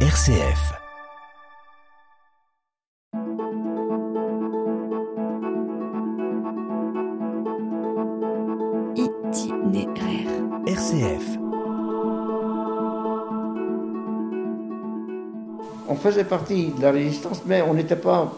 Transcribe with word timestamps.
RCF. 0.00 0.74
Itinéraire. 8.96 10.30
RCF. 10.66 11.38
On 15.88 15.94
faisait 15.94 16.24
partie 16.24 16.72
de 16.76 16.82
la 16.82 16.90
résistance, 16.90 17.42
mais 17.46 17.62
on 17.62 17.74
n'était 17.74 17.94
pas, 17.96 18.32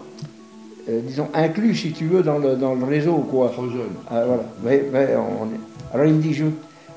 euh, 0.88 1.00
disons, 1.02 1.29
inclus, 1.32 1.75
si 1.77 1.93
tu 1.93 2.06
veux, 2.06 2.22
dans 2.22 2.38
le, 2.38 2.56
dans 2.56 2.75
le 2.75 2.84
réseau, 2.84 3.18
quoi. 3.30 3.48
Trop 3.50 3.68
jeune. 3.70 3.95
Ah, 4.11 4.25
voilà. 4.27 4.43
Mais- 4.62 4.84
mais 4.93 5.16
on 5.16 5.46
est- 5.46 5.95
Alors 5.95 6.06
il 6.06 6.14
me 6.14 6.20
dit, 6.22 6.34
Je- 6.34 6.45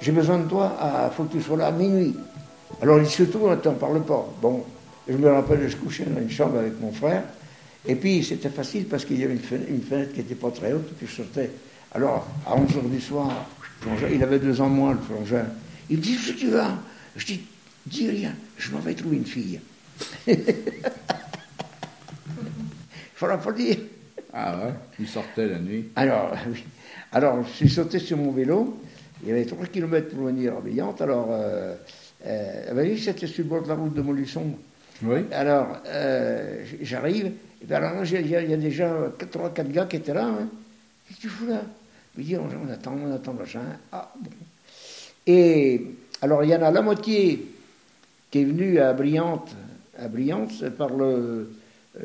j'ai 0.02 0.12
besoin 0.12 0.40
de 0.40 0.44
toi, 0.46 0.72
il 1.06 1.12
faut 1.16 1.24
que 1.24 1.34
tu 1.34 1.42
sois 1.42 1.58
là 1.58 1.68
à 1.68 1.72
minuit. 1.72 2.16
Alors 2.82 2.98
il 2.98 3.06
dit, 3.06 3.12
surtout, 3.12 3.48
ne 3.48 3.56
t'en 3.56 3.74
parle 3.74 4.04
pas. 4.04 4.28
Bon, 4.42 4.64
je 5.08 5.16
me 5.16 5.30
rappelle, 5.30 5.70
je 5.70 5.76
couchais 5.78 6.06
dans 6.06 6.20
une 6.20 6.32
chambre 6.32 6.58
avec 6.60 6.80
mon 6.80 6.92
frère, 6.92 7.24
et 7.86 7.96
puis 7.96 8.24
c'était 8.24 8.50
facile 8.50 8.86
parce 8.86 9.06
qu'il 9.06 9.20
y 9.20 9.24
avait 9.24 9.34
une 9.34 9.40
fenêtre, 9.40 9.70
une 9.70 9.82
fenêtre 9.82 10.14
qui 10.14 10.20
n'était 10.20 10.36
pas 10.36 10.50
très 10.52 10.74
haute, 10.74 10.88
et 10.90 10.94
puis 10.98 11.08
je 11.08 11.18
sortais. 11.18 11.52
Alors, 11.94 12.28
à 12.48 12.56
11h 12.56 12.90
du 12.90 13.02
soir, 13.02 13.46
plongeais. 13.82 14.16
il 14.16 14.24
avait 14.24 14.40
deux 14.40 14.62
ans 14.62 14.70
moins, 14.70 14.94
le 14.94 15.00
plongeur. 15.00 15.46
Il 15.90 15.98
me 15.98 16.02
dit, 16.02 16.18
où 16.18 16.34
tu 16.34 16.48
vas? 16.50 16.78
Je 17.16 17.26
dis, 17.26 17.42
dis 17.86 18.10
rien, 18.10 18.34
je 18.58 18.72
m'en 18.72 18.80
vais 18.80 18.94
trouver 18.96 19.18
une 19.18 19.26
fille. 19.26 19.60
Il 20.28 20.38
faudra 23.14 23.38
pas 23.38 23.50
le 23.52 23.56
dire. 23.58 23.78
Ah 24.34 24.58
ouais 24.58 24.74
Il 25.00 25.08
sortait 25.08 25.48
la 25.48 25.60
nuit. 25.60 25.90
Alors, 25.96 26.34
oui. 26.50 26.64
Alors, 27.12 27.44
je 27.44 27.50
suis 27.50 27.70
sauté 27.70 28.00
sur 28.00 28.18
mon 28.18 28.32
vélo. 28.32 28.82
Il 29.22 29.30
y 29.30 29.32
avait 29.32 29.46
3 29.46 29.68
km 29.68 30.10
pour 30.16 30.26
venir 30.26 30.58
à 30.58 30.62
Brillante. 30.62 31.02
Alors, 31.02 31.28
euh, 31.30 31.76
euh, 32.26 32.74
ben 32.74 32.90
oui, 32.92 33.00
c'était 33.00 33.28
sur 33.28 33.44
le 33.44 33.50
bord 33.50 33.64
de 33.64 33.68
la 33.70 33.76
route 33.76 33.94
de 33.94 34.02
Montluçon? 34.02 34.44
Oui 35.04 35.20
Alors, 35.32 35.78
euh, 35.88 36.64
j'arrive. 36.82 37.28
Et 37.62 37.66
puis 37.66 37.74
alors 37.74 37.94
là, 37.96 38.02
il 38.04 38.28
y, 38.28 38.36
a- 38.36 38.42
il 38.44 38.50
y 38.50 38.54
a 38.54 38.58
déjà 38.58 39.12
3-4 39.20 39.72
gars 39.72 39.86
qui 39.86 39.96
étaient 39.98 40.14
là. 40.14 40.26
Hein. 40.26 40.48
Qu'est-ce 41.08 41.18
que 41.18 41.22
tu 41.24 41.30
fous 41.30 41.48
là? 41.48 41.62
Je 42.18 42.24
dis, 42.24 42.36
on, 42.38 42.42
on 42.44 42.72
attend, 42.72 42.96
on 43.04 43.12
attend, 43.14 43.34
machin. 43.34 43.62
Ah, 43.92 44.12
bon. 44.20 44.30
Et 45.28 45.82
alors, 46.22 46.44
il 46.44 46.50
y 46.50 46.56
en 46.56 46.62
a 46.62 46.72
la 46.72 46.82
moitié 46.82 47.46
qui 48.30 48.40
est 48.42 48.44
venue 48.46 48.80
à 48.80 48.94
Brillante, 48.94 49.50
à 49.98 50.08
Brillante 50.08 50.68
par 50.78 50.90
le, 50.96 51.52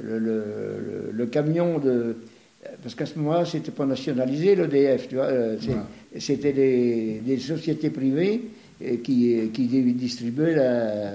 le, 0.03 0.19
le- 0.19 0.19
le- 0.29 1.11
le 1.13 1.27
camion 1.27 1.79
de. 1.79 2.17
Parce 2.83 2.95
qu'à 2.95 3.07
ce 3.07 3.17
moment-là, 3.19 3.45
c'était 3.45 3.71
pas 3.71 3.87
nationalisé, 3.87 4.57
l'EDF, 4.57 5.09
tu 5.09 5.15
vois. 5.17 5.25
euh, 5.27 5.57
Ouais. 5.57 6.21
C'était 6.21 6.53
des, 6.53 7.21
des 7.25 7.39
sociétés 7.39 7.91
privées 7.91 8.43
qui, 9.03 9.51
la- 10.55 11.13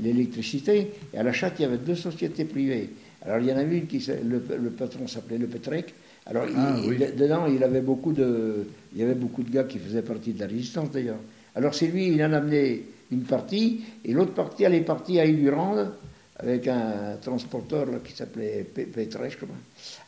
l'électricité. 0.00 0.88
Et 1.12 1.18
à 1.18 1.22
la 1.22 1.32
chatte, 1.32 1.54
il 1.58 1.62
y 1.62 1.64
avait 1.66 1.78
deux 1.78 1.94
sociétés 1.96 2.44
privées. 2.44 2.90
Alors, 3.24 3.38
il 3.38 3.46
y 3.46 3.52
en 3.52 3.56
avait 3.56 3.78
une 3.78 3.86
qui, 3.86 4.04
le, 4.24 4.42
le 4.56 4.70
patron 4.70 5.06
s'appelait 5.06 5.38
Le 5.38 5.46
Petrec. 5.46 5.94
Alors, 6.26 6.46
Ah, 6.56 6.76
il- 6.82 6.88
oui. 6.90 6.98
de- 6.98 7.12
dedans, 7.16 7.46
il 7.46 7.62
avait 7.62 7.80
beaucoup 7.80 8.12
de, 8.12 8.66
il 8.94 9.00
y 9.00 9.04
avait 9.04 9.14
beaucoup 9.14 9.42
de 9.42 9.50
gars 9.50 9.64
qui 9.64 9.78
faisaient 9.78 10.02
partie 10.02 10.32
de 10.32 10.40
la 10.40 10.46
résistance 10.46 10.90
d'ailleurs. 10.90 11.18
Alors, 11.54 11.74
c'est 11.74 11.86
lui, 11.88 12.08
il 12.08 12.22
en 12.24 12.32
a 12.32 12.38
amené 12.38 12.82
une 13.10 13.22
partie, 13.22 13.82
et 14.04 14.12
l'autre 14.12 14.32
partie, 14.32 14.64
elle 14.64 14.74
est 14.74 14.80
partie 14.80 15.20
à 15.20 15.24
Ilurande 15.26 15.92
avec 16.38 16.66
un 16.68 17.16
transporteur 17.20 17.86
là, 17.86 17.98
qui 18.02 18.12
s'appelait 18.14 18.64
Pe- 18.74 18.86
Petrec. 18.86 19.36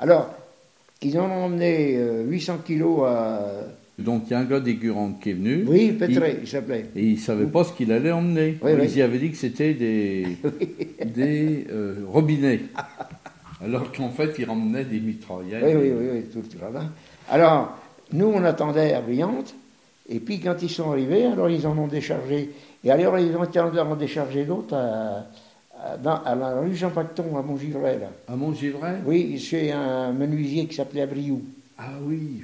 Alors, 0.00 0.34
ils 1.03 1.19
en 1.19 1.28
ont 1.31 1.45
emmené 1.45 1.97
euh, 1.98 2.25
800 2.25 2.59
kilos 2.65 3.03
à. 3.06 3.53
Donc 3.98 4.25
il 4.27 4.33
y 4.33 4.34
a 4.34 4.41
un 4.41 4.45
gars 4.45 4.61
des 4.61 4.77
qui 4.77 4.87
est 4.89 5.33
venu. 5.34 5.64
Oui, 5.69 5.92
Petrec, 5.92 6.39
il 6.42 6.48
s'appelait. 6.48 6.87
Et 6.97 7.05
il 7.11 7.19
savait 7.19 7.47
pas 7.47 7.62
ce 7.62 7.73
qu'il 7.73 7.92
allait 7.92 8.11
emmener. 8.11 8.59
Oui, 8.61 8.73
Ils 8.73 8.81
oui. 8.81 8.89
y 8.97 9.03
avaient 9.03 9.19
dit 9.19 9.31
que 9.31 9.37
c'était 9.37 9.75
des, 9.75 10.37
des 11.05 11.67
euh, 11.70 11.97
robinets. 12.09 12.61
Alors 13.65 13.92
qu'en 13.92 14.11
fait, 14.11 14.34
il 14.39 14.47
ramenait 14.47 14.84
des 14.84 14.98
mitraillettes. 14.98 15.62
Oui, 15.65 15.75
oui, 15.75 15.92
oui, 15.97 16.06
oui, 16.12 16.22
tout 16.33 16.42
le 16.53 16.59
jardin. 16.59 16.91
Alors, 17.31 17.78
nous, 18.12 18.27
on 18.27 18.43
attendait 18.44 18.93
à 18.94 19.00
Brillante, 19.00 19.55
et 20.09 20.19
puis 20.19 20.41
quand 20.41 20.61
ils 20.61 20.69
sont 20.71 20.91
arrivés, 20.91 21.26
alors 21.26 21.49
ils 21.49 21.66
en 21.66 21.78
ont 21.78 21.87
déchargé. 21.87 22.50
Et 22.82 22.91
alors, 22.91 23.19
ils 23.19 23.34
ont 23.37 23.44
été 23.44 23.61
en 23.61 23.97
décharger 23.97 24.44
d'autres 24.44 24.75
à, 24.75 25.26
à, 26.05 26.34
la 26.34 26.61
rue 26.61 26.75
Jean 26.75 26.91
Pacton, 26.91 27.37
à 27.38 27.43
Montgivray, 27.43 27.99
là. 28.00 28.11
À 28.28 28.37
Montgivray? 28.37 28.97
Oui, 29.06 29.38
chez 29.38 29.72
un 29.72 30.12
menuisier 30.12 30.66
qui 30.66 30.75
s'appelait 30.75 31.03
Abriou. 31.03 31.43
Ah 31.78 31.93
oui, 32.03 32.43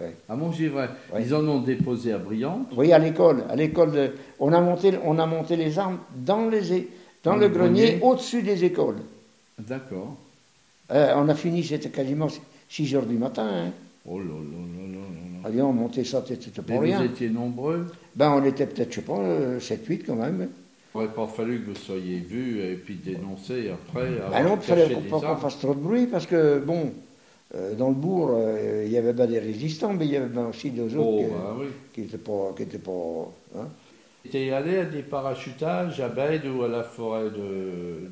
Ouais. 0.00 0.14
à 0.28 0.34
Montgivray. 0.36 0.88
Ils 1.20 1.34
en 1.34 1.46
ont 1.46 1.60
déposé 1.60 2.12
à 2.12 2.18
Briand. 2.18 2.66
Oui, 2.76 2.92
à 2.92 2.98
l'école. 2.98 3.44
À 3.48 3.54
l'école, 3.56 3.92
de- 3.92 4.12
on, 4.40 4.52
a 4.52 4.60
monté, 4.60 4.92
on 5.04 5.18
a 5.18 5.26
monté 5.26 5.56
les 5.56 5.78
armes 5.78 5.98
dans, 6.16 6.48
les, 6.48 6.88
dans 7.22 7.32
Dans 7.32 7.36
le 7.36 7.48
le 7.48 7.54
grenier, 7.54 7.82
grenier. 7.92 7.98
au-dessus 8.02 8.42
des 8.42 8.64
écoles. 8.64 8.96
D'accord. 9.58 10.16
Euh, 10.90 11.12
on 11.16 11.28
a 11.28 11.34
fini, 11.34 11.62
c'était 11.62 11.88
quasiment 11.90 12.28
6 12.68 12.94
heures 12.96 13.06
du 13.06 13.16
matin. 13.16 13.48
Hein. 13.48 13.70
Oh 14.06 14.18
là 14.18 14.24
là 14.24 14.30
là 14.32 14.86
là 14.92 14.98
là. 14.98 15.48
Allez, 15.48 15.62
on 15.62 15.72
montait 15.72 16.04
ça, 16.04 16.22
c'était 16.26 16.60
pas 16.62 16.78
rien. 16.80 16.98
vous 16.98 17.04
étiez 17.04 17.30
nombreux. 17.30 17.86
Ben, 18.16 18.30
on 18.32 18.44
était 18.44 18.66
peut-être, 18.66 18.90
je 18.90 18.96
sais 18.96 19.02
pas, 19.02 19.18
7-8 19.60 20.02
quand 20.06 20.16
même. 20.16 20.48
Il 20.94 20.98
n'aurait 21.00 21.12
pas 21.12 21.26
fallu 21.26 21.60
que 21.60 21.70
vous 21.70 21.76
soyez 21.76 22.18
vus 22.18 22.60
et 22.60 22.74
puis 22.74 22.94
dénoncés 22.96 23.70
après. 23.70 24.08
Ben 24.30 24.44
non, 24.44 24.56
il 24.56 24.60
fallait 24.62 24.82
caché 24.88 24.94
pas 25.08 25.20
qu'on 25.20 25.36
fasse 25.36 25.58
trop 25.58 25.74
de 25.74 25.80
bruit 25.80 26.06
parce 26.06 26.26
que, 26.26 26.58
bon, 26.64 26.80
euh, 26.80 26.86
dans 27.78 27.88
le 27.88 27.94
bourg, 27.94 28.30
euh, 28.34 28.82
il 28.86 28.92
y 28.92 28.98
avait 28.98 29.12
ben 29.12 29.26
des 29.26 29.38
résistants, 29.38 29.92
mais 29.92 30.06
il 30.06 30.12
y 30.12 30.16
avait 30.16 30.40
aussi 30.40 30.70
des 30.70 30.82
autres 30.96 31.06
Oh, 31.08 31.18
qui- 31.18 31.30
bah 31.30 31.56
oui. 31.58 31.66
qui 31.92 32.00
n'étaient 32.02 32.18
pas. 32.18 32.52
Qui 32.56 32.62
étaient 32.64 32.78
pas 32.78 33.28
hein. 33.56 33.68
T'es 34.30 34.50
allé 34.52 34.78
à 34.78 34.84
des 34.86 35.02
parachutages 35.02 36.00
à 36.00 36.08
Bède 36.08 36.46
ou 36.46 36.62
à 36.62 36.68
la 36.68 36.82
forêt 36.82 37.24
de 37.24 38.08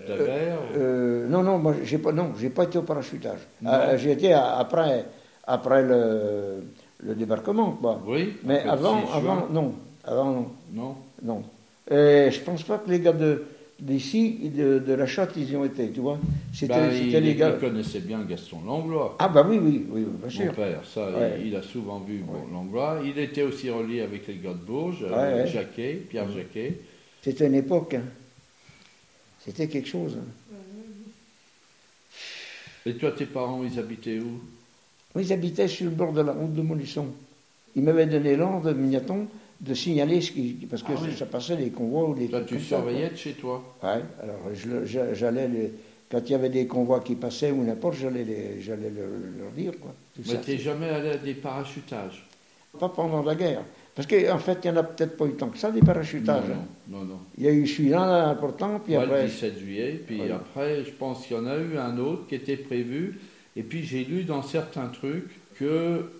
Euh, 0.76 1.26
non, 1.28 1.42
non, 1.42 1.58
moi, 1.58 1.74
j'ai 1.84 1.98
pas, 1.98 2.12
non, 2.12 2.32
j'ai 2.38 2.50
pas 2.50 2.64
été 2.64 2.78
au 2.78 2.82
parachutage. 2.82 3.38
Euh, 3.66 3.96
j'ai 3.96 4.12
été 4.12 4.32
à- 4.32 4.56
après, 4.58 5.06
après 5.46 5.82
le, 5.82 6.62
le 7.02 7.14
débarquement, 7.14 7.72
quoi. 7.80 8.00
Oui. 8.06 8.34
Mais 8.44 8.60
avant, 8.60 9.00
6 9.00 9.06
juin. 9.06 9.16
avant, 9.16 9.48
non. 9.50 9.72
Avant, 10.04 10.24
non. 10.32 10.46
Non. 10.74 10.94
non. 11.22 11.42
Et 11.90 12.30
je 12.30 12.40
pense 12.40 12.62
pas 12.62 12.78
que 12.78 12.90
les 12.90 13.00
gars 13.00 13.12
de 13.12 13.44
d'ici, 13.82 14.50
de, 14.54 14.78
de 14.78 14.92
la 14.94 15.06
chatte, 15.06 15.32
ils 15.36 15.50
y 15.50 15.56
ont 15.56 15.64
été, 15.64 15.90
tu 15.90 16.00
vois. 16.00 16.18
C'était 16.54 16.68
Ben, 16.74 17.22
les 17.24 17.34
gars. 17.34 17.52
il 17.54 17.60
connaissait 17.60 18.00
bien 18.00 18.22
Gaston 18.22 18.60
Langlois. 18.64 19.16
Ah, 19.18 19.28
bah 19.28 19.44
oui, 19.48 19.58
oui, 19.60 19.84
oui, 19.90 20.04
oui, 20.06 20.12
bien 20.20 20.30
sûr. 20.30 20.46
Mon 20.46 20.52
père, 20.52 20.80
ça, 20.86 21.10
Ouais. 21.10 21.38
il, 21.40 21.48
il 21.48 21.56
a 21.56 21.62
souvent 21.62 21.98
vu 22.00 22.18
bon, 22.18 22.46
Langlois. 22.52 23.00
Il 23.04 23.18
était 23.18 23.42
aussi 23.42 23.68
relié 23.70 24.00
avec 24.02 24.26
les 24.28 24.36
gars 24.36 24.50
de 24.54 24.64
Bourges, 24.64 25.02
Ouais, 25.02 25.10
euh. 25.12 25.46
Jacquet, 25.46 25.94
Pierre 26.08 26.30
Jacquet. 26.30 26.78
C'était 27.22 27.46
une 27.48 27.54
époque. 27.56 27.94
hein. 27.94 28.02
C'était 29.44 29.66
quelque 29.66 29.88
chose. 29.88 30.16
hein. 30.18 30.56
Et 32.86 32.94
toi, 32.94 33.12
tes 33.12 33.26
parents, 33.26 33.62
ils 33.64 33.78
habitaient 33.78 34.18
où? 34.18 34.40
Ils 35.20 35.32
habitaient 35.32 35.68
sur 35.68 35.84
le 35.84 35.90
bord 35.90 36.12
de 36.12 36.20
la 36.22 36.32
route 36.32 36.54
de 36.54 36.62
Montluçon. 36.62 37.06
Ils 37.76 37.82
m'avaient 37.82 38.06
donné 38.06 38.34
l'ordre, 38.36 38.72
Mignaton, 38.72 39.26
de 39.62 39.74
signaler 39.74 40.20
ce 40.20 40.32
qui, 40.32 40.66
parce 40.68 40.82
que 40.82 40.92
Ah 40.94 41.00
oui. 41.02 41.14
ça 41.16 41.24
passait 41.26 41.56
des 41.56 41.70
convois 41.70 42.08
ou 42.08 42.14
des 42.14 42.26
Toi, 42.28 42.40
tu 42.42 42.58
surveillais 42.60 43.10
de 43.10 43.16
chez 43.16 43.32
toi 43.34 43.62
Ouais, 43.82 44.00
alors 44.20 44.40
j'allais, 45.14 45.48
les- 45.48 45.72
quand 46.10 46.20
il 46.26 46.32
y 46.32 46.34
avait 46.34 46.48
des 46.50 46.66
convois 46.66 47.00
qui 47.00 47.14
passaient 47.14 47.52
ou 47.52 47.62
n'importe, 47.64 47.94
j'allais, 47.94 48.24
les- 48.24 48.60
j'allais 48.60 48.90
leur, 48.90 49.50
dire. 49.56 49.72
Quoi, 49.80 49.94
Mais 50.28 50.40
t'es 50.40 50.58
jamais 50.58 50.88
allé 50.88 51.10
à 51.10 51.16
des 51.16 51.34
parachutages? 51.34 52.26
Pas 52.78 52.88
pendant 52.88 53.22
la 53.22 53.34
guerre. 53.34 53.62
Parce 53.94 54.08
qu'en 54.08 54.38
fait, 54.38 54.58
il 54.64 54.70
n'y 54.70 54.76
en 54.76 54.80
a 54.80 54.82
peut-être 54.84 55.16
pas 55.16 55.26
eu 55.26 55.34
tant 55.34 55.48
que 55.48 55.58
ça, 55.58 55.70
des 55.70 55.80
parachutages. 55.82 56.44
hein. 56.50 56.64
Non, 56.88 57.00
non, 57.00 57.04
non. 57.04 57.18
Il 57.38 57.44
y 57.44 57.48
a 57.48 57.52
eu 57.52 57.66
celui-là 57.66 57.98
là, 58.06 58.28
important, 58.30 58.80
puis 58.82 58.94
Moi, 58.94 59.02
après. 59.04 59.22
le 59.24 59.28
17 59.28 59.58
juillet, 59.58 60.00
puis 60.06 60.22
Ouais. 60.22 60.30
après, 60.32 60.82
je 60.84 60.90
pense 60.90 61.26
qu'il 61.26 61.36
y 61.36 61.38
en 61.40 61.46
a 61.46 61.56
eu 61.58 61.76
un 61.76 61.98
autre 61.98 62.26
qui 62.26 62.34
était 62.34 62.56
prévu. 62.56 63.20
Et 63.54 63.62
puis 63.62 63.84
j'ai 63.84 64.02
lu 64.04 64.24
dans 64.24 64.42
certains 64.42 64.86
trucs 64.86 65.28
que 65.58 66.10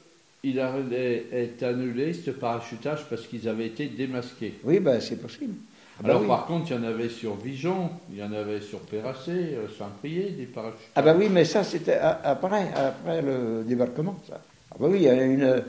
il 0.44 0.58
allait 0.58 1.26
être 1.32 1.62
annulé 1.62 2.12
ce 2.12 2.30
parachutage 2.32 3.04
parce 3.08 3.26
qu'ils 3.26 3.48
avaient 3.48 3.66
été 3.66 3.86
démasqués. 3.86 4.54
Oui, 4.64 4.80
ben, 4.80 5.00
c'est 5.00 5.16
possible. 5.16 5.54
Ah, 5.98 6.02
bah 6.02 6.08
Alors 6.10 6.22
oui. 6.22 6.26
par 6.28 6.46
contre, 6.46 6.70
il 6.72 6.76
y 6.76 6.78
en 6.78 6.82
avait 6.84 7.08
sur 7.08 7.36
Vijon, 7.36 7.90
il 8.10 8.18
y 8.18 8.22
en 8.22 8.32
avait 8.32 8.60
sur 8.60 8.80
Pérassé, 8.80 9.30
euh, 9.30 9.68
Saint-Prié, 9.78 10.30
des 10.30 10.46
parachutages. 10.46 10.90
Ah 10.96 11.02
ben 11.02 11.16
oui, 11.16 11.28
mais 11.30 11.44
ça 11.44 11.62
c'était 11.62 11.94
après, 11.98 12.66
après 12.74 13.22
le 13.22 13.62
débarquement, 13.64 14.16
ça. 14.28 14.40
Ah 14.72 14.76
ben 14.80 14.88
oui, 14.88 14.98
il 14.98 15.02
y 15.04 15.08
a 15.08 15.22
une, 15.22 15.62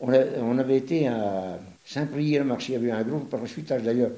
on, 0.00 0.12
a- 0.12 0.38
on 0.42 0.58
avait 0.58 0.78
été 0.78 1.06
à 1.06 1.58
Saint-Priest-le-Marché, 1.84 2.72
il 2.72 2.74
y 2.74 2.76
avait 2.76 2.90
un 2.90 3.04
gros 3.04 3.20
parachutage 3.20 3.82
d'ailleurs. 3.82 4.10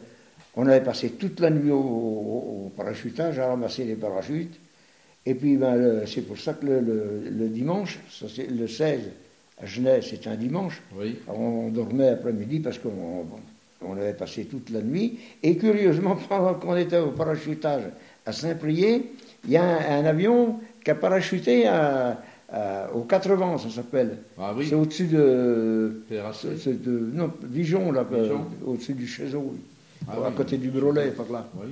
On 0.56 0.66
avait 0.66 0.82
passé 0.82 1.10
toute 1.10 1.40
la 1.40 1.50
nuit 1.50 1.70
au, 1.70 1.76
au- 1.78 2.64
au 2.66 2.72
parachutage 2.74 3.38
à 3.38 3.48
ramasser 3.48 3.84
les 3.84 3.96
parachutes. 3.96 4.54
Et 5.26 5.34
puis 5.34 5.56
ben, 5.58 6.06
c'est 6.06 6.22
pour 6.22 6.38
ça 6.38 6.54
que 6.54 6.64
le, 6.64 6.80
le- 6.80 7.22
le 7.30 7.48
dimanche, 7.48 7.98
le 8.48 8.66
16, 8.66 9.00
à 9.62 9.66
Genève, 9.66 10.02
c'était 10.02 10.28
un 10.28 10.36
dimanche, 10.36 10.80
Oui. 10.98 11.18
on 11.28 11.68
dormait 11.68 12.08
après-midi 12.10 12.60
parce 12.60 12.78
qu'on 12.78 13.26
on 13.82 13.92
avait 13.96 14.14
passé 14.14 14.44
toute 14.44 14.70
la 14.70 14.80
nuit. 14.82 15.18
Et 15.42 15.56
curieusement, 15.56 16.16
pendant 16.28 16.54
qu'on 16.54 16.76
était 16.76 16.98
au 16.98 17.10
parachutage 17.10 17.82
à 18.26 18.32
Saint-Priest, 18.32 19.02
il 19.44 19.50
y 19.50 19.56
a 19.56 19.64
un, 19.64 20.00
un 20.02 20.04
avion 20.06 20.60
qui 20.84 20.90
a 20.90 20.94
parachuté 20.94 21.66
à, 21.66 22.20
à- 22.52 22.90
au 22.94 23.02
80, 23.02 23.58
ça 23.58 23.70
s'appelle. 23.70 24.18
Ah 24.38 24.52
oui, 24.56 24.66
C'est 24.68 24.74
au-dessus 24.74 25.06
de, 25.06 26.02
de. 26.10 27.10
Non, 27.14 27.30
Dijon, 27.44 27.92
là, 27.92 28.04
Dijon. 28.10 28.44
au-dessus 28.66 28.94
du 28.94 29.06
Chézeau, 29.06 29.54
Ah 30.08 30.12
à 30.12 30.28
oui. 30.28 30.34
côté 30.36 30.56
du 30.58 30.68
Brelet, 30.70 31.10
par 31.10 31.30
là. 31.30 31.46
Oui. 31.56 31.68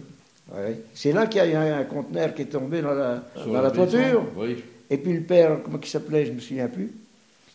Ouais. 0.54 0.80
C'est 0.94 1.12
là 1.12 1.26
qu'il 1.26 1.44
y 1.50 1.54
a 1.54 1.76
un 1.76 1.84
conteneur 1.84 2.32
qui 2.34 2.42
est 2.42 2.46
tombé 2.46 2.80
dans 2.80 2.94
la, 2.94 3.22
dans 3.36 3.52
la 3.52 3.62
la 3.62 3.70
maison, 3.70 3.86
toiture. 3.86 4.24
Oui. 4.36 4.62
Et 4.88 4.96
puis 4.96 5.12
le 5.12 5.20
père, 5.20 5.58
comment 5.62 5.78
il 5.82 5.86
s'appelait, 5.88 6.24
je 6.24 6.30
ne 6.30 6.36
me 6.36 6.40
souviens 6.40 6.68
plus, 6.68 6.90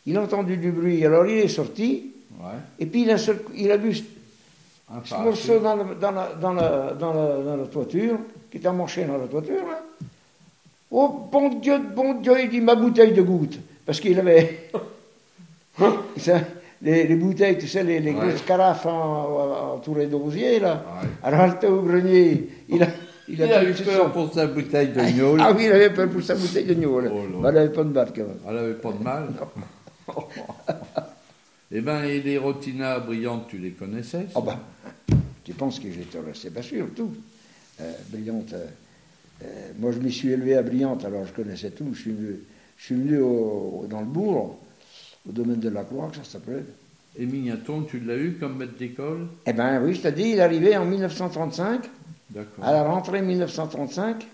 il 0.06 0.18
a 0.18 0.22
entendu 0.22 0.58
du 0.58 0.72
bruit. 0.72 1.06
Alors 1.06 1.26
il 1.26 1.38
est 1.40 1.48
sorti, 1.48 2.12
Ouais. 2.40 2.50
et 2.80 2.86
puis 2.86 3.04
il 3.04 3.12
a, 3.12 3.18
seul- 3.18 3.42
il 3.56 3.72
a 3.72 3.78
vu 3.78 3.96
Un 4.92 5.02
ce 5.06 5.16
morceau 5.16 5.60
dans, 5.60 5.76
le- 5.76 5.96
dans 5.96 6.12
la, 6.12 6.30
dans, 6.40 6.54
la, 6.54 6.94
dans, 7.00 7.14
la, 7.14 7.38
dans 7.44 7.56
la 7.58 7.66
toiture, 7.68 8.18
qui 8.52 8.58
était 8.58 8.68
amanché 8.68 9.06
dans 9.06 9.18
la 9.18 9.28
toiture. 9.28 9.66
là. 9.66 9.82
Oh, 10.92 11.28
bon 11.32 11.50
Dieu, 11.60 11.80
bon 11.96 12.16
Dieu, 12.22 12.34
il 12.44 12.50
dit 12.50 12.62
ma 12.62 12.76
bouteille 12.76 13.14
de 13.14 13.22
goutte. 13.22 13.58
Parce 13.86 14.00
qu'il 14.00 14.20
avait. 14.20 14.70
Ça, 16.18 16.40
les, 16.82 17.08
les 17.08 17.16
bouteilles, 17.16 17.58
tu 17.58 17.68
sais, 17.68 17.84
les, 17.84 18.00
les 18.00 18.12
Ouais. 18.12 18.20
grosses 18.28 18.42
carafes 18.44 18.86
en- 18.86 19.74
entourées 19.76 20.06
d'osier, 20.08 20.60
là. 20.60 20.84
Ouais. 21.02 21.08
Alors, 21.24 21.48
il 21.48 21.54
était 21.54 21.68
au 21.68 21.82
grenier. 21.82 22.50
Il 22.70 22.84
a, 22.84 22.88
Il 23.28 23.42
a 23.42 23.64
eu 23.64 23.74
peur 23.74 24.04
son- 24.04 24.10
pour 24.12 24.34
sa 24.34 24.46
bouteille 24.48 24.90
de 24.90 25.02
gnôle. 25.02 25.40
Ah 25.42 25.52
oui, 25.56 25.64
il 25.66 25.72
avait 25.72 25.90
peur 25.90 26.10
pour 26.10 26.22
sa 26.22 26.36
bouteille 26.36 26.66
de 26.66 26.74
gnôle. 26.76 27.10
Oh. 27.12 27.40
Mais 27.42 27.48
elle 27.50 27.56
n'avait 27.56 27.70
pas 27.74 27.84
de 27.84 27.90
batte, 27.90 28.10
quand 28.16 28.22
même. 28.22 28.38
Elle 28.48 28.58
avait 28.58 28.74
pas 28.74 28.92
de 28.92 29.04
mal. 29.04 29.28
Eh 31.72 31.82
ben, 31.82 32.04
et 32.04 32.22
les 32.22 32.38
rotinas 32.38 33.00
brillantes, 33.00 33.48
tu 33.48 33.58
les 33.58 33.72
connaissais 33.72 34.28
Ah 34.36 34.42
ben, 34.42 34.60
tu 35.44 35.54
penses 35.54 35.80
que 35.80 35.92
j'étais 35.92 36.20
resté 36.20 36.50
Bien 36.50 36.62
sûr, 36.62 36.88
tout. 36.96 37.12
Euh, 37.82 37.92
Brillante. 38.10 38.54
euh, 38.54 38.66
euh, 39.44 39.46
moi, 39.80 39.92
je 39.92 40.00
m'y 40.00 40.12
suis 40.12 40.30
élevé 40.30 40.56
à 40.56 40.62
Brillante, 40.62 41.04
alors 41.06 41.26
je 41.26 41.34
connaissais 41.34 41.72
tout. 41.72 41.90
Je 41.94 42.00
suis 42.02 42.12
venu, 42.12 42.40
je 42.78 42.84
suis 42.86 42.96
venu 42.96 43.18
au- 43.20 43.86
dans 43.90 44.02
le 44.02 44.06
bourg, 44.06 44.60
au 45.28 45.32
domaine 45.32 45.60
de 45.60 45.70
la 45.70 45.84
Croix, 45.84 46.12
ça 46.16 46.24
s'appelait. 46.24 46.64
Et 47.18 47.26
Mignaton, 47.26 47.84
tu 47.84 48.00
l'as 48.00 48.18
eu 48.18 48.34
comme 48.40 48.58
maître 48.58 48.78
d'école? 48.78 49.28
Eh 49.48 49.54
bien, 49.54 49.82
oui, 49.84 49.96
je 49.96 50.02
t'ai 50.02 50.12
dit, 50.12 50.30
il 50.30 50.38
est 50.38 50.42
arrivé 50.42 50.78
en 50.78 50.86
1935, 50.86 51.82
D'accord. 52.30 52.64
à 52.64 52.72
la 52.72 52.84
rentrée 52.84 53.22
1935, 53.22 54.28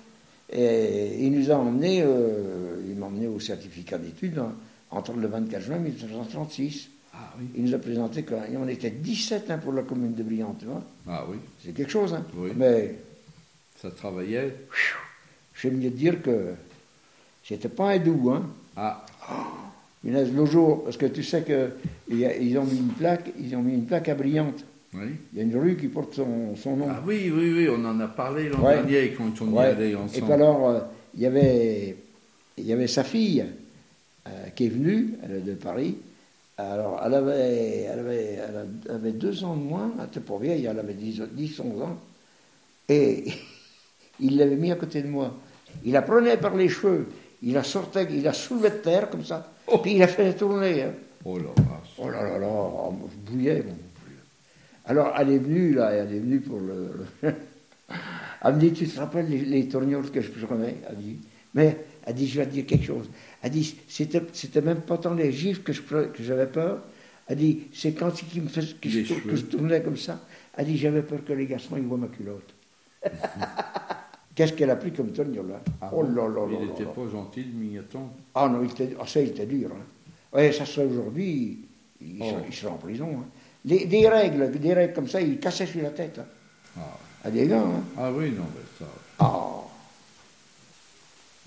et 0.51 1.25
il 1.25 1.31
nous 1.31 1.51
a 1.51 1.55
emmenés, 1.55 2.01
euh, 2.03 2.81
il 2.89 2.95
m'a 2.95 3.05
emmené 3.07 3.27
au 3.27 3.39
certificat 3.39 3.97
d'études 3.97 4.39
hein, 4.39 4.53
entre 4.91 5.13
le 5.13 5.27
24 5.27 5.61
juin 5.63 5.77
1936. 5.79 6.89
Ah 7.13 7.33
oui. 7.39 7.45
Il 7.55 7.63
nous 7.65 7.73
a 7.73 7.79
présenté 7.79 8.23
qu'on 8.23 8.67
était 8.67 8.91
17 8.91 9.49
hein, 9.51 9.57
pour 9.57 9.73
la 9.73 9.81
commune 9.83 10.13
de 10.13 10.23
Brillante, 10.23 10.57
tu 10.59 10.65
vois. 10.65 10.83
Ah 11.07 11.25
oui, 11.29 11.37
C'est 11.63 11.73
quelque 11.73 11.91
chose, 11.91 12.13
hein. 12.13 12.25
Oui. 12.35 12.51
Mais 12.55 12.95
ça 13.81 13.89
travaillait. 13.91 14.55
J'aime 15.61 15.77
mieux 15.77 15.89
dire 15.89 16.21
que 16.21 16.53
c'était 17.43 17.67
pas 17.69 17.91
un 17.91 17.99
doux, 17.99 18.31
hein. 18.31 18.43
Ah, 18.77 19.05
le 20.03 20.45
jour, 20.45 20.83
parce 20.85 20.95
que 20.97 21.07
tu 21.07 21.23
sais 21.23 21.43
qu'ils 21.43 22.57
ont 22.57 22.63
mis 22.63 22.77
une 22.77 22.93
plaque, 22.97 23.31
ils 23.39 23.53
ont 23.55 23.61
mis 23.61 23.73
une 23.73 23.85
plaque 23.85 24.07
à 24.09 24.15
Brillante. 24.15 24.63
oui. 24.93 25.09
Il 25.33 25.37
y 25.39 25.41
a 25.41 25.43
une 25.43 25.57
rue 25.57 25.75
qui 25.75 25.87
porte 25.87 26.13
son, 26.13 26.55
son 26.55 26.77
nom. 26.77 26.87
Ah 26.89 27.03
oui, 27.05 27.31
oui, 27.35 27.51
oui, 27.53 27.69
on 27.69 27.83
en 27.85 27.99
a 27.99 28.07
parlé 28.07 28.49
l'an 28.49 28.61
Ouais. 28.63 28.75
dernier 28.75 29.11
quand 29.17 29.29
on 29.41 29.47
y 29.51 29.53
Ouais. 29.53 29.65
allait 29.65 29.91
Et 29.91 29.95
ensemble. 29.95 30.23
puis 30.23 30.31
alors, 30.33 30.69
euh, 30.69 30.79
il 31.15 31.21
y 31.21 31.25
avait, 31.25 31.97
il 32.57 32.65
y 32.65 32.71
avait 32.73 32.87
sa 32.87 33.03
fille 33.03 33.45
qui 34.55 34.65
est 34.65 34.69
venue, 34.69 35.15
elle 35.23 35.37
est 35.37 35.41
de 35.41 35.53
Paris. 35.53 35.97
Alors, 36.57 37.01
elle 37.05 37.13
avait, 37.13 37.87
elle 37.91 37.99
avait, 37.99 38.39
elle 38.87 38.91
avait 38.95 39.11
deux 39.13 39.43
ans 39.45 39.55
de 39.55 39.61
moins, 39.63 39.91
elle 39.97 40.05
était 40.05 40.19
pas 40.19 40.37
vieille, 40.37 40.65
elle 40.65 40.77
avait 40.79 40.93
10, 40.93 41.21
10 41.31 41.59
11 41.59 41.81
ans. 41.83 41.97
Et 42.89 43.25
il 44.19 44.37
l'avait 44.37 44.55
mis 44.57 44.71
à 44.71 44.75
côté 44.75 45.01
de 45.01 45.07
moi. 45.07 45.33
Il 45.85 45.93
la 45.93 46.01
prenait 46.01 46.37
par 46.37 46.55
les 46.55 46.67
cheveux, 46.67 47.07
il 47.41 47.53
la 47.53 47.63
sortait, 47.63 48.07
il 48.11 48.23
la 48.23 48.33
soulevait 48.33 48.71
de 48.71 48.75
terre 48.77 49.09
comme 49.09 49.23
ça, 49.23 49.51
puis 49.81 49.93
il 49.93 49.99
la 49.99 50.07
faisait 50.07 50.33
tourner. 50.33 50.83
hein. 50.83 50.91
Oh 51.25 51.37
là 51.37 51.43
là. 51.55 51.63
Oh 51.97 52.09
là 52.09 52.23
là 52.23 52.37
là, 52.39 52.47
oh, 52.49 52.93
je 53.11 53.31
bouillais. 53.31 53.63
moi. 53.63 53.73
Alors, 54.85 55.13
elle 55.19 55.31
est 55.31 55.37
venue, 55.37 55.73
là, 55.75 55.91
elle 55.91 56.13
est 56.13 56.19
venue 56.19 56.39
pour 56.39 56.59
le... 56.59 56.91
le- 57.23 57.33
elle 58.43 58.55
me 58.55 58.59
dit, 58.59 58.73
tu 58.73 58.87
te 58.87 58.99
rappelles 58.99 59.29
les, 59.29 59.39
les 59.45 59.67
tournures 59.67 60.11
que 60.11 60.19
je 60.21 60.31
prenais? 60.45 60.75
Elle 60.89 60.95
dit, 60.97 61.17
mais, 61.53 61.77
elle 62.05 62.15
dit, 62.15 62.27
je 62.27 62.39
vais 62.39 62.47
te 62.47 62.51
dire 62.53 62.65
quelque 62.65 62.85
chose. 62.85 63.05
Elle 63.41 63.51
dit, 63.51 63.77
c'était, 63.87 64.21
c'était 64.33 64.61
même 64.61 64.81
pas 64.81 64.97
tant 64.97 65.13
les 65.13 65.31
gifles 65.31 65.61
que, 65.63 65.71
je 65.73 65.81
que 65.81 66.21
j'avais 66.23 66.47
peur. 66.47 66.79
Elle 67.27 67.37
dit, 67.37 67.63
c'est 67.73 67.93
quand 67.93 68.11
il 68.35 68.41
me 68.43 68.47
faisait, 68.49 68.73
que, 68.73 68.89
je, 68.89 69.03
cheveux. 69.03 69.21
que 69.29 69.35
je 69.35 69.43
tournais 69.45 69.81
comme 69.81 69.97
ça. 69.97 70.19
Elle 70.57 70.65
dit, 70.65 70.77
j'avais 70.77 71.01
peur 71.03 71.19
que 71.25 71.31
les 71.33 71.45
garçons, 71.45 71.75
ils 71.77 71.83
voient 71.83 71.97
ma 71.97 72.07
culotte. 72.07 72.53
Qu'est-ce 74.35 74.53
qu'elle 74.53 74.69
a 74.69 74.75
pris 74.77 74.91
comme 74.91 75.11
tournure, 75.11 75.43
là 75.43 75.61
Ah 75.81 75.89
Oh 75.93 76.01
là 76.03 76.27
là 76.27 76.45
là 76.45 76.57
Il 76.61 76.67
n'était 76.67 76.85
pas 76.85 77.07
gentil, 77.11 77.43
le 77.43 77.59
Mignaton. 77.59 78.07
Ah 78.35 78.47
non, 78.47 78.63
il 78.63 78.71
était, 78.71 78.95
ah, 78.99 79.05
ça, 79.05 79.19
il 79.19 79.29
était 79.29 79.45
dur. 79.45 79.69
Hein. 79.73 79.83
Ouais, 80.37 80.51
ça 80.53 80.65
serait 80.65 80.85
aujourd'hui, 80.85 81.59
il, 82.01 82.17
Oh. 82.21 82.29
serait, 82.29 82.43
il 82.47 82.53
serait 82.55 82.71
en 82.71 82.77
prison. 82.77 83.09
hein. 83.21 83.25
Les- 83.65 83.85
des 83.85 84.07
règles, 84.07 84.51
des 84.57 84.73
règles 84.73 84.93
comme 84.93 85.07
ça, 85.09 85.19
il 85.19 85.39
cassait 85.39 85.65
sur 85.65 85.81
la 85.81 85.89
tête. 85.89 86.19
hein. 86.19 86.25
Ah. 86.77 86.97
À 87.25 87.31
des 87.31 87.47
gars, 87.47 87.59
hein. 87.59 87.83
Ah 87.97 88.11
oui, 88.13 88.31
non, 88.31 88.45
mais 88.55 88.63
ça. 88.79 88.85
Ah, 89.19 89.49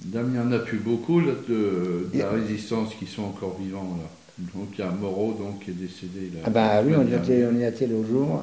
il 0.04 0.20
n'y 0.20 0.38
en 0.38 0.52
a 0.52 0.58
plus 0.58 0.78
beaucoup 0.78 1.20
là, 1.20 1.32
de, 1.48 2.08
de 2.12 2.18
la 2.18 2.30
résistance 2.30 2.94
qui 2.94 3.06
sont 3.06 3.22
encore 3.24 3.58
vivants. 3.60 3.96
Là. 3.98 4.08
Donc 4.54 4.68
il 4.76 4.78
y 4.80 4.82
a 4.82 4.90
Moreau 4.90 5.32
donc, 5.34 5.60
qui 5.64 5.70
est 5.70 5.74
décédé. 5.74 6.30
Là, 6.34 6.40
ah 6.46 6.50
ben 6.50 6.82
oui, 6.84 6.94
on 6.96 7.06
y 7.06 7.14
était, 7.14 7.46
on 7.46 7.56
y 7.58 7.64
était 7.64 7.86
l'autre 7.86 8.08
jour. 8.08 8.42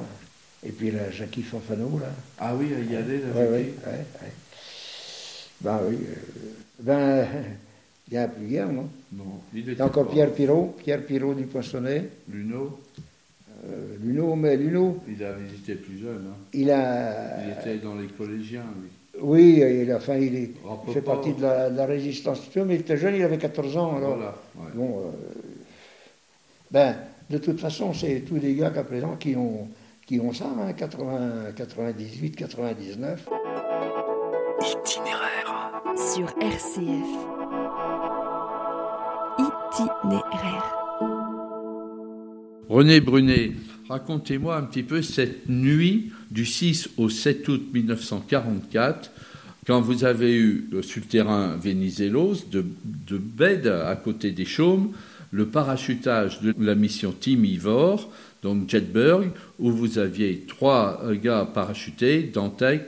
Et 0.64 0.70
puis 0.72 0.90
là, 0.90 1.10
Jackie 1.10 1.42
Fanfano, 1.42 1.98
là. 1.98 2.10
Ah 2.38 2.54
oui, 2.54 2.66
à 2.74 2.80
y 2.80 2.96
aller, 2.96 3.18
là. 3.18 3.26
Ouais, 3.34 3.48
ouais, 3.48 3.74
ouais. 3.86 4.32
Ben 5.62 5.80
oui. 5.88 5.96
euh, 6.00 6.52
ben, 6.80 7.26
il 8.08 8.12
n'y 8.14 8.18
a 8.18 8.28
plus 8.28 8.46
guère, 8.46 8.68
non? 8.72 8.88
Non, 9.12 9.24
il 9.54 9.60
Il 9.60 9.68
y 9.68 9.72
était 9.72 9.82
encore 9.82 10.08
Pierre 10.10 10.32
Pirot, 10.32 10.74
Pierre 10.82 11.04
Pirot 11.04 11.34
du 11.34 11.44
Poinçonnet. 11.44 12.08
Luno, 12.30 12.80
Euh, 13.68 13.96
Luno, 14.02 14.34
mais 14.36 14.56
Luno, 14.56 15.02
il 15.06 15.22
a 15.22 15.32
visité 15.32 15.74
plus 15.74 15.98
jeune. 15.98 16.24
Hein. 16.30 16.36
il 16.54 16.70
a. 16.70 17.44
Il 17.44 17.50
était 17.52 17.76
dans 17.84 17.94
les 17.94 18.06
collégiens, 18.08 18.64
lui. 18.80 18.88
Oui, 19.22 19.62
il 19.82 19.90
a, 19.92 19.96
enfin, 19.96 20.16
il, 20.16 20.34
est, 20.34 20.42
il 20.42 20.68
Rapport 20.68 20.92
fait 20.94 21.02
pas. 21.02 21.14
partie 21.14 21.34
de 21.34 21.42
la, 21.42 21.70
de 21.70 21.76
la 21.76 21.86
résistance, 21.86 22.40
mais 22.56 22.74
il 22.76 22.80
était 22.80 22.96
jeune, 22.96 23.14
il 23.16 23.22
avait 23.22 23.38
14 23.38 23.76
ans, 23.76 23.96
alors. 23.96 24.16
Voilà. 24.16 24.34
ouais. 24.56 24.70
Bon, 24.74 24.98
euh, 25.00 25.10
ben, 26.70 26.96
de 27.28 27.38
toute 27.38 27.60
façon, 27.60 27.92
c'est 27.92 28.20
tous 28.20 28.38
des 28.38 28.54
gars 28.54 28.70
qu'à 28.70 28.84
présent 28.84 29.16
qui 29.16 29.36
ont, 29.36 29.68
qui 30.06 30.18
ont 30.20 30.32
ça, 30.32 30.46
hein, 30.46 30.72
80, 30.72 31.52
98, 31.56 32.36
99. 32.36 33.28
Itinéraire. 34.62 35.82
Sur 35.96 36.28
RCF. 36.40 37.10
Itinéraire. 39.38 40.76
René 42.68 43.00
Brunet, 43.00 43.52
racontez-moi 43.90 44.56
un 44.56 44.62
petit 44.62 44.84
peu 44.84 45.02
cette 45.02 45.48
nuit 45.48 46.12
du 46.30 46.46
6 46.46 46.90
au 46.96 47.08
7 47.08 47.48
août 47.48 47.62
1944, 47.74 49.10
quand 49.66 49.80
vous 49.80 50.04
avez 50.04 50.32
eu 50.32 50.70
sur 50.82 51.00
le 51.00 51.06
terrain 51.08 51.56
Venizelos 51.56 52.44
de, 52.50 52.64
de 52.84 53.18
Bède 53.18 53.66
à 53.66 53.96
côté 53.96 54.30
des 54.30 54.44
Chaumes, 54.44 54.92
le 55.32 55.46
parachutage 55.46 56.40
de 56.40 56.54
la 56.60 56.76
mission 56.76 57.12
Team 57.12 57.44
Ivor, 57.44 58.12
donc 58.44 58.70
Jetberg, 58.70 59.32
où 59.58 59.72
vous 59.72 59.98
aviez 59.98 60.44
trois 60.46 61.02
euh, 61.04 61.14
gars 61.14 61.46
parachutés, 61.52 62.22
Dantec, 62.22 62.82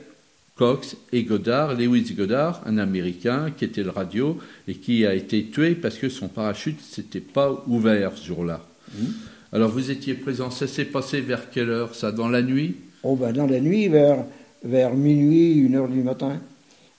Cox 0.54 0.96
et 1.12 1.24
Goddard, 1.24 1.74
Lewis 1.74 2.14
Goddard, 2.16 2.62
un 2.64 2.78
Américain 2.78 3.50
qui 3.50 3.64
était 3.64 3.82
le 3.82 3.90
radio 3.90 4.38
et 4.68 4.74
qui 4.74 5.04
a 5.04 5.14
été 5.14 5.46
tué 5.46 5.74
parce 5.74 5.98
que 5.98 6.08
son 6.08 6.28
parachute 6.28 6.80
s'était 6.80 7.20
pas 7.20 7.64
ouvert 7.66 8.12
ce 8.16 8.26
jour-là. 8.26 8.64
Alors 9.52 9.70
vous 9.70 9.90
étiez 9.90 10.14
présent, 10.14 10.50
ça 10.50 10.66
s'est 10.66 10.86
passé 10.86 11.20
vers 11.20 11.50
quelle 11.50 11.68
heure 11.68 11.94
ça 11.94 12.10
Dans 12.10 12.28
la 12.28 12.42
nuit? 12.42 12.76
Oh, 13.02 13.16
ben, 13.16 13.32
dans 13.32 13.46
la 13.46 13.60
nuit, 13.60 13.88
vers, 13.88 14.24
vers 14.64 14.94
minuit, 14.94 15.58
une 15.58 15.74
heure 15.74 15.88
du 15.88 16.02
matin. 16.02 16.40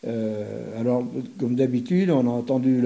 Euh, 0.05 0.79
alors, 0.79 1.03
comme 1.39 1.55
d'habitude, 1.55 2.10
on 2.12 2.27
a 2.27 2.29
entendu 2.31 2.83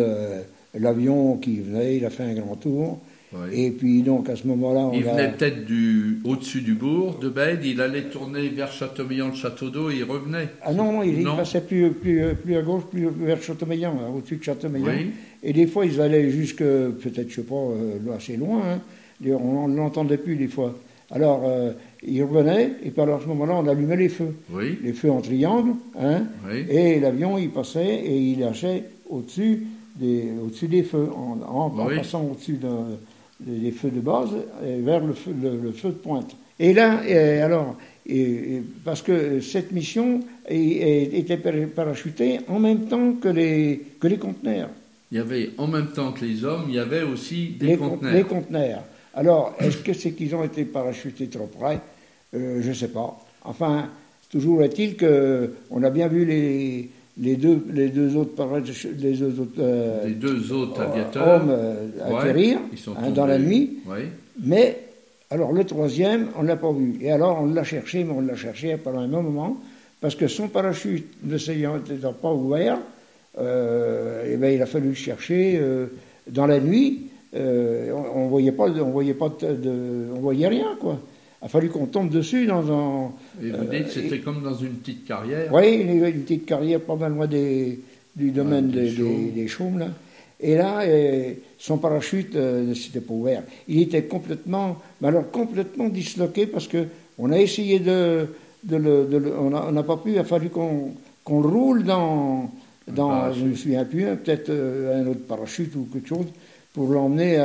l'avion 0.78 1.38
qui 1.38 1.60
venait, 1.60 1.98
il 1.98 2.06
a 2.06 2.10
fait 2.10 2.24
un 2.24 2.36
grand 2.36 2.56
tour. 2.56 3.02
Oui. 3.34 3.40
Et 3.60 3.72
puis, 3.72 4.04
donc, 4.04 4.30
à 4.30 4.38
ce 4.38 4.48
moment-là, 4.48 4.80
on 4.82 4.94
Il 4.94 5.06
a... 5.10 5.12
venait 5.14 5.32
peut-être 5.34 5.66
du 5.66 6.20
au-dessus 6.24 6.62
du 6.62 6.76
bourg 6.76 7.20
de 7.22 7.28
Bède, 7.28 7.60
il 7.66 7.82
allait 7.82 8.04
tourner 8.04 8.48
vers 8.48 8.72
Châteaubriand, 8.72 9.28
le 9.30 9.34
château 9.34 9.70
d'eau 9.70 9.90
et 9.90 9.96
il 9.98 10.04
revenait. 10.06 10.48
Ah 10.64 10.72
non, 10.72 10.94
non, 10.94 11.04
il, 11.04 11.26
passait 11.26 11.60
plus, 11.60 11.92
plus, 11.92 12.22
plus 12.42 12.56
à 12.56 12.62
gauche, 12.62 12.84
plus 12.90 13.10
vers 13.10 13.42
Châteaumeillan, 13.42 13.98
hein, 14.00 14.14
au-dessus 14.16 14.38
de 14.38 14.44
Châteaumeillan. 14.44 14.86
Oui. 14.88 15.12
Et 15.44 15.52
des 15.52 15.68
fois, 15.68 15.86
ils 15.86 16.00
allaient 16.00 16.30
jusque, 16.30 16.60
peut-être, 16.64 17.30
je 17.30 17.36
sais 17.36 17.42
pas, 17.42 17.56
euh, 17.56 18.16
assez 18.16 18.38
loin. 18.38 18.62
hein. 18.64 18.80
On 19.26 19.68
ne 19.68 19.76
l'entendait 19.78 20.18
plus 20.18 20.36
des 20.36 20.48
fois. 20.48 20.76
Alors, 21.10 21.44
euh, 21.46 21.72
ils 22.04 22.22
revenaient, 22.24 22.72
et 22.84 22.92
puis 22.92 23.02
alors, 23.02 23.20
à 23.20 23.22
ce 23.24 23.28
moment-là, 23.28 23.56
on 23.56 23.68
allumait 23.68 23.96
les 23.96 24.10
feux. 24.10 24.36
Oui, 24.52 24.78
Les 24.84 24.94
feux 24.94 25.10
en 25.12 25.22
triangle, 25.22 25.72
hein, 26.00 26.24
oui. 26.50 26.66
et 26.70 27.00
l'avion, 27.00 27.38
il 27.38 27.50
passait 27.50 27.86
et 28.06 28.18
il 28.18 28.40
lâchait 28.42 28.84
au-dessus 29.10 29.64
des, 29.96 30.84
feux, 30.84 31.08
en, 31.16 31.40
en- 31.48 31.74
en 31.80 31.88
Oui. 31.88 31.96
passant 31.96 32.24
au-dessus 32.24 32.60
des, 33.40 33.62
des 33.62 33.72
feux 33.72 33.90
de 33.90 34.02
base 34.02 34.30
et 34.66 34.82
vers 34.82 35.04
le 35.06 35.14
feu, 35.14 35.32
le, 35.42 35.58
le 35.64 35.72
feu 35.72 35.90
de 35.90 35.94
pointe. 35.96 36.36
Et 36.60 36.74
là, 36.74 37.02
et 37.08 37.40
alors, 37.40 37.76
et- 38.06 38.62
parce 38.84 39.02
que 39.02 39.40
cette 39.40 39.72
mission 39.72 40.20
était 40.50 41.38
par- 41.38 41.54
parachutée 41.76 42.40
en 42.48 42.60
même 42.60 42.82
temps 42.88 43.14
que 43.14 43.30
les, 43.30 43.82
que 44.00 44.08
les 44.08 44.18
conteneurs. 44.18 44.70
Il 45.12 45.18
y 45.18 45.22
avait 45.22 45.52
en 45.58 45.68
même 45.68 45.88
temps 45.88 46.12
que 46.12 46.26
les 46.26 46.44
hommes, 46.44 46.66
il 46.68 46.76
y 46.76 46.80
avait 46.80 47.04
aussi 47.04 47.56
des 47.60 47.68
les, 47.68 47.78
con- 47.78 47.90
conteneurs. 47.92 48.14
les 48.14 48.24
conteneurs. 48.24 48.84
Alors, 49.18 49.56
est-ce 49.60 49.78
que 49.78 49.94
c'est 49.94 50.12
qu'ils 50.12 50.34
ont 50.36 50.44
été 50.44 50.64
parachutés 50.64 51.28
trop 51.28 51.48
près? 51.48 51.80
Euh, 52.36 52.62
Je 52.62 52.70
ne 52.70 52.74
sais 52.74 52.90
pas. 52.90 53.18
Enfin, 53.44 53.90
Toujours 54.30 54.62
est-il 54.62 54.98
qu'on 54.98 55.84
a 55.84 55.90
bien 55.90 56.10
vu 56.10 56.26
les, 56.26 56.90
les, 57.18 57.36
deux, 57.38 57.66
les 57.72 57.88
deux 57.88 58.14
autres, 58.18 58.36
parach- 58.36 58.86
les 59.00 59.14
deux 59.14 59.40
autres 59.40 59.52
euh, 59.60 60.06
Les 60.06 60.16
deux 60.16 60.52
autres 60.52 60.82
aviateurs. 60.82 61.28
hommes 61.42 61.50
euh, 61.50 61.88
Ouais, 62.10 62.18
atterrir 62.20 62.60
hein, 62.98 63.10
dans 63.12 63.26
la 63.26 63.40
nuit. 63.40 63.78
Mais, 64.44 64.78
alors 65.32 65.54
le 65.54 65.64
troisième, 65.64 66.28
on 66.38 66.44
ne 66.44 66.48
l'a 66.50 66.58
pas 66.58 66.74
vu. 66.74 66.98
Et 67.02 67.10
alors 67.10 67.40
on 67.42 67.46
l'a 67.54 67.64
cherché, 67.64 68.04
mais 68.04 68.12
on 68.12 68.20
l'a 68.22 68.36
cherché 68.36 68.76
pendant 68.76 69.00
un 69.00 69.08
moment, 69.08 69.58
parce 70.02 70.16
que 70.16 70.28
son 70.28 70.50
parachute 70.50 71.08
ne 71.24 71.38
s'ayant 71.38 71.80
pas 72.22 72.34
ouvert, 72.34 72.78
euh, 73.40 74.24
eh 74.30 74.36
ben, 74.36 74.54
il 74.54 74.62
a 74.62 74.66
fallu 74.66 74.90
le 74.90 74.94
chercher 74.94 75.62
dans 76.30 76.48
la 76.48 76.60
nuit. 76.60 77.07
Euh, 77.36 77.92
on 78.16 78.26
ne 78.26 78.30
voyait 78.30 78.52
pas, 78.54 78.70
on 78.70 78.90
voyait 78.92 79.14
pas 79.14 79.30
de, 79.30 80.08
on 80.16 80.20
voyait 80.20 80.48
rien 80.48 80.78
quoi. 80.80 81.00
Il 81.42 81.46
a 81.46 81.50
fallu 81.50 81.70
qu'on 81.70 81.86
tombe 81.86 82.10
dessus 82.10 82.46
dans 82.48 82.72
un, 82.72 83.12
Et 83.44 83.52
vous 83.52 83.66
dites 83.66 83.86
que 83.86 83.92
c'était 83.92 84.20
comme 84.20 84.42
dans 84.44 84.56
une 84.56 84.74
petite 84.76 85.06
carrière. 85.06 85.54
oui, 85.54 85.82
avait 85.90 86.12
une 86.12 86.22
petite 86.22 86.46
carrière 86.46 86.80
pas 86.82 86.96
mal 86.96 87.14
loin 87.14 87.28
des, 87.28 87.80
du 88.16 88.32
domaine 88.32 88.70
des 88.70 88.82
des, 88.82 88.96
chaumes. 88.96 89.08
des- 89.26 89.32
des 89.42 89.48
chaumes, 89.48 89.80
là. 89.80 89.88
Et 90.40 90.56
là, 90.56 90.82
euh, 90.82 91.34
son 91.58 91.78
parachute 91.80 92.36
euh, 92.36 92.64
ne 92.64 92.74
s'était 92.74 93.02
pas 93.02 93.14
ouvert. 93.14 93.44
Il 93.68 93.82
était 93.82 94.04
complètement, 94.04 94.78
mais 95.02 95.08
alors 95.10 95.30
complètement 95.32 95.90
disloqué 95.90 96.46
parce 96.48 96.68
que 96.68 96.86
on 97.20 97.32
a 97.32 97.40
essayé 97.40 97.80
de, 97.80 98.28
de 98.64 98.76
le, 98.78 99.06
de 99.06 99.18
le- 99.18 99.38
on 99.38 99.50
n'a 99.50 99.66
on 99.68 99.84
pas 99.84 99.98
pu. 99.98 100.12
Il 100.14 100.20
a 100.20 100.24
fallu 100.24 100.50
qu'on 100.50 100.92
qu'on 101.24 101.42
le 101.42 101.48
roule 101.50 101.84
dans, 101.84 102.50
dans 102.88 103.10
parachute. 103.10 103.44
je 103.44 103.50
me 103.50 103.56
souviens 103.56 103.84
plus, 103.86 104.06
hein, 104.06 104.18
peut-être 104.24 104.50
euh, 104.50 105.04
un 105.04 105.08
autre 105.08 105.26
parachute 105.28 105.76
ou 105.76 105.88
quelque 105.92 106.08
chose 106.08 106.28
pour 106.78 106.90
l'emmener 106.94 107.44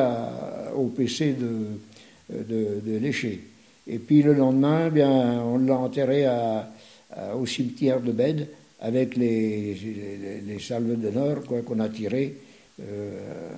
au 0.76 0.88
PC 0.88 1.32
de, 1.40 2.36
de, 2.36 2.80
de 2.84 2.98
Léché. 2.98 3.40
Et 3.88 3.98
puis 3.98 4.22
le 4.22 4.34
lendemain, 4.34 4.90
bien, 4.90 5.40
on 5.42 5.56
l'a 5.56 5.74
enterré 5.78 6.26
à, 6.26 6.68
à- 7.16 7.34
au 7.34 7.46
cimetière 7.46 8.02
de 8.02 8.12
Bède 8.12 8.46
avec 8.78 9.16
les, 9.16 9.72
les, 9.74 10.40
les 10.46 10.58
salves 10.60 11.00
d'honneur 11.00 11.38
qu'on 11.46 11.80
a 11.80 11.88
tirées 11.88 12.34
euh, 12.82 13.48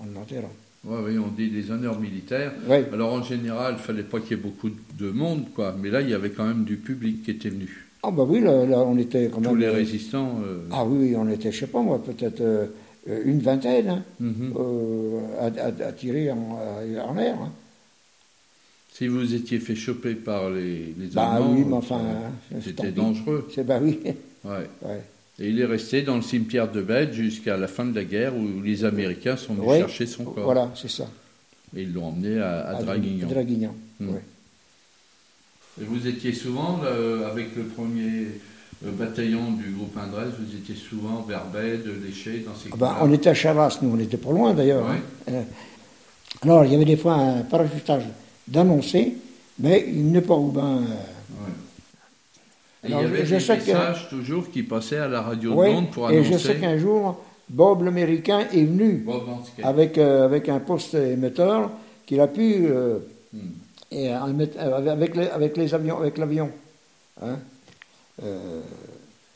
en 0.00 0.18
l'enterrant. 0.18 0.52
Oui, 0.84 1.18
on 1.18 1.28
dit 1.36 1.50
des 1.50 1.70
honneurs 1.70 2.00
militaires. 2.00 2.52
Ouais. 2.66 2.86
Alors 2.90 3.12
en 3.12 3.22
général, 3.22 3.74
il 3.76 3.82
fallait 3.82 4.04
pas 4.04 4.20
qu'il 4.20 4.38
y 4.38 4.40
ait 4.40 4.42
beaucoup 4.42 4.70
de 4.70 5.10
monde, 5.10 5.44
quoi. 5.54 5.76
Mais 5.78 5.90
là, 5.90 6.00
il 6.00 6.08
y 6.08 6.14
avait 6.14 6.30
quand 6.30 6.46
même 6.46 6.64
du 6.64 6.76
public 6.78 7.22
qui 7.22 7.32
était 7.32 7.50
venu. 7.50 7.84
Ah 8.02 8.10
bah 8.10 8.24
oui, 8.26 8.40
là, 8.40 8.64
là, 8.64 8.78
on 8.78 8.96
était 8.96 9.28
quand 9.28 9.42
Tous 9.42 9.50
même... 9.50 9.58
les 9.58 9.68
résistants. 9.68 10.40
euh, 10.42 10.60
Ah 10.72 10.86
oui, 10.86 11.08
oui, 11.10 11.16
on 11.18 11.28
était, 11.28 11.52
je 11.52 11.60
sais 11.60 11.66
pas 11.66 11.82
moi, 11.82 12.02
peut-être 12.02 12.40
euh, 12.40 12.66
une 13.06 13.40
vingtaine 13.40 13.88
hein, 13.88 14.02
mhm. 14.20 14.54
euh, 14.58 15.20
à, 15.40 15.46
à- 15.46 15.88
à 15.88 15.92
tirer 15.92 16.30
en, 16.30 16.58
en 17.08 17.14
l'air. 17.14 17.36
hein. 17.40 17.52
Si 18.92 19.06
vous 19.06 19.32
étiez 19.34 19.60
fait 19.60 19.76
choper 19.76 20.14
par 20.14 20.50
les, 20.50 20.94
les 20.98 21.06
Bah 21.14 21.30
Allemands, 21.34 21.52
oui, 21.54 21.64
mais 21.66 21.74
enfin... 21.74 22.00
euh, 22.00 22.26
hein, 22.56 22.58
c'était 22.62 22.90
dangereux. 22.90 23.48
C'est 23.54 23.64
bah 23.64 23.78
oui, 23.80 24.00
Ouais. 24.44 24.68
ouais. 24.82 25.02
Et 25.40 25.50
il 25.50 25.60
est 25.60 25.64
resté 25.66 26.02
dans 26.02 26.16
le 26.16 26.22
cimetière 26.22 26.70
de 26.70 26.82
Bède 26.82 27.12
jusqu'à 27.12 27.56
la 27.56 27.68
fin 27.68 27.84
de 27.84 27.94
la 27.94 28.02
guerre 28.04 28.36
où 28.36 28.60
les 28.60 28.84
Américains 28.84 29.36
sont 29.36 29.54
venus 29.54 29.68
Ouais. 29.68 29.78
chercher 29.78 30.06
son 30.06 30.24
corps. 30.24 30.44
Voilà, 30.44 30.72
c'est 30.74 30.90
ça. 30.90 31.08
Et 31.76 31.82
ils 31.82 31.92
l'ont 31.92 32.06
emmené 32.06 32.40
à, 32.40 32.60
à 32.62 32.76
À 32.78 32.82
Draguignan. 32.82 33.28
Draguignan, 33.28 33.74
ouais. 34.00 34.22
Et 35.80 35.84
vous 35.84 36.08
étiez 36.08 36.32
souvent, 36.32 36.80
avec 37.30 37.54
le 37.54 37.64
premier 37.64 38.22
euh, 38.24 38.28
bataillon 38.82 39.52
du 39.52 39.70
groupe 39.72 39.96
Indresse, 39.96 40.34
vous 40.38 40.56
étiez 40.56 40.74
souvent 40.76 41.22
vers 41.22 41.44
Bède, 41.46 41.84
Léché, 42.04 42.44
dans 42.46 42.54
ces 42.54 42.68
Ah 42.72 42.76
ben, 42.78 42.96
on 43.02 43.12
était 43.12 43.30
à 43.30 43.34
Charras, 43.34 43.78
nous, 43.82 43.90
on 43.94 43.98
était 43.98 44.16
pas 44.16 44.30
loin 44.30 44.54
d'ailleurs. 44.54 44.84
Ouais. 44.88 44.96
hein. 45.28 45.32
Euh, 45.32 45.42
Alors, 46.42 46.64
il 46.64 46.72
y 46.72 46.74
avait 46.76 46.84
des 46.84 46.96
fois 46.96 47.14
un 47.14 47.42
parachutage 47.42 48.04
d'annoncé, 48.46 49.14
mais 49.58 49.84
il 49.88 50.12
n'est 50.12 50.20
pas 50.20 50.34
au 50.34 50.48
bain. 50.48 50.78
euh. 50.82 51.50
Et 52.84 52.90
il 52.90 52.90
y 52.90 52.94
avait 52.94 53.26
je 53.26 53.34
des 53.34 53.44
que- 53.44 53.54
messages 53.54 54.08
toujours 54.08 54.50
qui 54.52 54.62
passaient 54.62 54.98
à 54.98 55.08
la 55.08 55.20
radio 55.22 55.52
ouais, 55.54 55.68
de 55.70 55.74
Monde 55.74 55.90
pour 55.90 56.08
et 56.10 56.14
annoncer. 56.18 56.32
je 56.32 56.38
sais 56.38 56.56
qu'un 56.56 56.78
jour, 56.78 57.20
Bob 57.48 57.82
l'Américain 57.82 58.40
est 58.52 58.62
venu 58.64 59.02
Bob 59.04 59.28
Hanscake. 59.28 59.64
avec, 59.64 59.98
euh, 59.98 60.24
avec 60.24 60.48
un 60.48 60.60
poste 60.60 60.94
émetteur 60.94 61.70
qu'il 62.06 62.20
a 62.20 62.28
pu. 62.28 62.66
euh, 62.68 62.98
Hmm. 63.30 63.38
et 63.90 64.08
avec, 64.10 64.54
les, 65.16 65.26
avec 65.28 65.56
les 65.58 65.74
avions, 65.74 65.98
avec 65.98 66.16
l'avion. 66.16 66.50
hein. 67.20 67.36
Euh, 68.22 68.60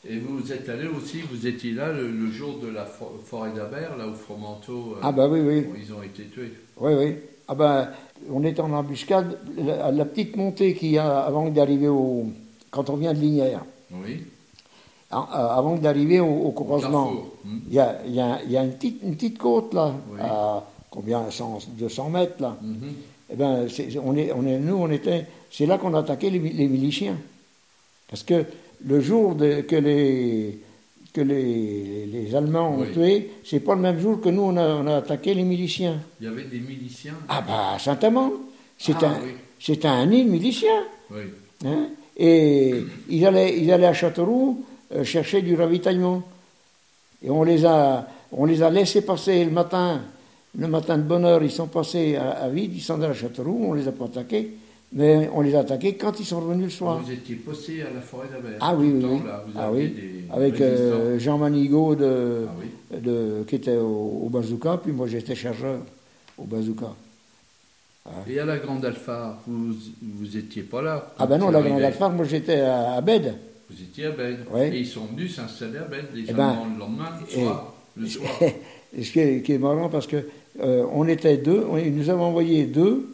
Et 0.09 0.17
vous 0.19 0.51
êtes 0.51 0.67
allé 0.69 0.87
aussi, 0.87 1.21
vous 1.21 1.47
étiez 1.47 1.71
là 1.71 1.91
le, 1.93 2.09
le 2.11 2.29
jour 2.31 2.57
de 2.59 2.67
la 2.67 2.83
fo- 2.85 3.17
forêt 3.25 3.51
d'Abert, 3.51 3.95
là 3.97 4.07
où 4.07 4.13
Fromenteau, 4.13 4.95
euh, 4.97 4.99
ah 5.01 5.11
bah 5.11 5.27
oui, 5.29 5.39
oui. 5.39 5.65
ils 5.81 5.93
ont 5.93 6.03
été 6.03 6.23
tués. 6.25 6.51
Oui, 6.77 6.93
oui. 6.93 7.15
Ah 7.47 7.55
ben, 7.55 7.89
on 8.29 8.43
est 8.43 8.59
en 8.59 8.71
embuscade. 8.73 9.37
La, 9.57 9.91
la 9.91 10.05
petite 10.05 10.35
montée 10.35 10.73
qu'il 10.75 10.91
y 10.91 10.97
a 10.97 11.19
avant 11.21 11.49
d'arriver 11.49 11.87
au. 11.87 12.25
Quand 12.71 12.89
on 12.89 12.95
vient 12.97 13.13
de 13.13 13.19
Lignières, 13.19 13.63
Oui. 13.91 14.23
hein, 15.11 15.27
euh, 15.33 15.47
avant 15.59 15.75
d'arriver 15.77 16.19
au, 16.19 16.27
au 16.47 16.51
croisement. 16.51 17.11
Hmm. 17.45 17.59
il 17.67 17.73
y 17.73 17.79
a, 17.79 17.99
il 18.05 18.11
y 18.13 18.51
y 18.51 18.57
a 18.57 18.63
une, 18.63 18.71
petite, 18.73 19.01
une 19.03 19.15
petite 19.15 19.37
côte 19.37 19.73
là, 19.73 19.93
Oui. 20.11 20.19
à 20.21 20.63
combien 20.89 21.29
100, 21.29 21.59
200 21.77 22.09
mètres 22.09 22.41
là. 22.41 22.57
Mhm. 22.61 22.93
Eh 23.31 23.35
ben, 23.35 23.67
on 24.03 24.15
est, 24.17 24.31
on 24.33 24.45
est, 24.45 24.59
nous, 24.59 24.75
on 24.75 24.89
était. 24.91 25.25
C'est 25.51 25.65
là 25.65 25.77
qu'on 25.77 25.93
a 25.93 25.99
attaqué 25.99 26.29
les, 26.29 26.39
les 26.39 26.67
miliciens. 26.67 27.17
Parce 28.09 28.23
que 28.23 28.43
le 28.85 28.99
jour 29.01 29.35
de- 29.35 29.61
que 29.61 29.75
les 29.75 30.59
que 31.13 31.21
les, 31.21 32.07
les 32.07 32.33
Allemands 32.35 32.71
ont 32.75 32.85
tué, 32.91 33.29
c'est 33.45 33.59
pas 33.59 33.75
le 33.75 33.81
même 33.81 33.99
jour 33.99 34.19
que 34.19 34.29
nous 34.29 34.41
on 34.41 34.57
a, 34.57 34.65
on 34.67 34.87
a 34.87 34.95
attaqué 34.97 35.35
les 35.35 35.43
miliciens. 35.43 35.99
Il 36.19 36.25
y 36.25 36.27
avait 36.27 36.43
des 36.45 36.57
miliciens. 36.59 37.13
Ah 37.29 37.43
bah 37.47 37.77
Saint-Amand, 37.79 38.31
c'est 38.79 38.95
Ah, 39.03 39.09
un, 39.09 39.13
oui. 39.23 39.31
c'est 39.59 39.85
un 39.85 40.05
nid 40.07 40.23
de 40.25 40.29
miliciens. 40.31 40.83
Oui. 41.11 41.21
hein. 41.65 41.87
Et 42.17 42.83
ils 43.09 43.25
allaient, 43.27 43.59
ils 43.59 43.71
allaient 43.71 43.85
à 43.85 43.93
Châteauroux 43.93 44.63
euh, 44.95 45.03
chercher 45.03 45.43
du 45.43 45.53
ravitaillement. 45.55 46.23
Et 47.23 47.29
on 47.29 47.43
les 47.43 47.63
a, 47.63 48.07
on 48.31 48.45
les 48.45 48.63
a 48.63 48.71
laissés 48.71 49.01
passer 49.01 49.45
le 49.45 49.51
matin, 49.51 50.01
le 50.57 50.67
matin 50.67 50.97
de 50.97 51.03
bonne 51.03 51.25
heure, 51.25 51.43
ils 51.43 51.51
sont 51.51 51.67
passés 51.67 52.15
à, 52.15 52.31
à 52.31 52.49
vide, 52.49 52.71
ils 52.75 52.81
sont 52.81 52.95
allés 52.95 53.05
à 53.11 53.13
Châteauroux, 53.13 53.65
on 53.67 53.73
les 53.73 53.87
a 53.87 53.91
pas 53.91 54.05
attaqués, 54.05 54.49
mais 54.93 55.29
on 55.33 55.41
les 55.41 55.55
a 55.55 55.59
attaqués 55.59 55.95
quand 55.95 56.19
ils 56.19 56.25
sont 56.25 56.39
revenus 56.39 56.65
le 56.65 56.69
soir. 56.71 57.01
Vous 57.03 57.11
étiez 57.11 57.35
posté 57.35 57.81
à 57.81 57.91
la 57.93 58.01
forêt 58.01 58.27
d'Abert. 58.31 58.57
Ah 58.61 58.75
oui, 58.75 58.91
oui, 58.93 59.03
oui. 59.03 59.19
temps, 59.19 59.25
là, 59.25 59.43
vous 59.45 59.53
Ah 59.59 59.71
oui. 59.71 59.89
des 59.89 60.23
Avec 60.31 60.61
euh. 60.61 61.17
Jean 61.19 61.37
Manigaud 61.37 61.95
de, 61.95 62.45
Ah 62.47 62.51
oui. 62.59 62.99
de- 63.01 63.43
qui 63.47 63.55
était 63.55 63.77
au, 63.77 64.21
au 64.25 64.29
bazooka, 64.29 64.79
puis 64.83 64.91
moi 64.91 65.07
j'étais 65.07 65.35
chargeur 65.35 65.79
au 66.37 66.43
bazooka. 66.45 66.93
Et 68.27 68.37
à 68.37 68.45
la 68.45 68.57
Grande 68.57 68.83
Alpha, 68.83 69.39
vous 69.47 69.73
vous 70.01 70.37
étiez 70.37 70.63
pas 70.63 70.81
là. 70.81 71.13
Ah 71.17 71.25
ben 71.25 71.37
non, 71.37 71.49
la 71.51 71.61
Grande. 71.61 71.81
Alphare, 71.81 72.11
moi 72.11 72.25
j'étais 72.25 72.59
à, 72.59 72.93
à 72.95 73.01
Bède. 73.01 73.33
Vous 73.69 73.81
étiez 73.81 74.07
à 74.07 74.11
Bède. 74.11 74.39
Ouais. 74.51 74.75
Et 74.75 74.79
ils 74.79 74.85
sont 74.87 75.05
venus 75.05 75.35
s'installer 75.37 75.77
à 75.77 75.83
Bède, 75.85 76.07
les 76.13 76.25
Eh 76.27 76.33
ben, 76.33 76.57
le 76.73 76.79
lendemain, 76.79 77.09
le 77.21 77.31
et- 77.39 77.43
soir. 77.43 77.73
Le 77.95 78.05
soir. 78.07 78.29
Et 78.95 79.03
ce 79.03 79.11
qui 79.11 79.19
est, 79.19 79.41
qui 79.41 79.53
est 79.53 79.57
marrant 79.57 79.87
parce 79.87 80.05
que 80.07 80.17
euh, 80.61 80.85
on 80.91 81.07
était 81.07 81.37
deux, 81.37 81.63
on- 81.69 81.77
ils 81.77 81.95
nous 81.95 82.09
avaient 82.09 82.21
envoyé 82.21 82.65
deux 82.65 83.12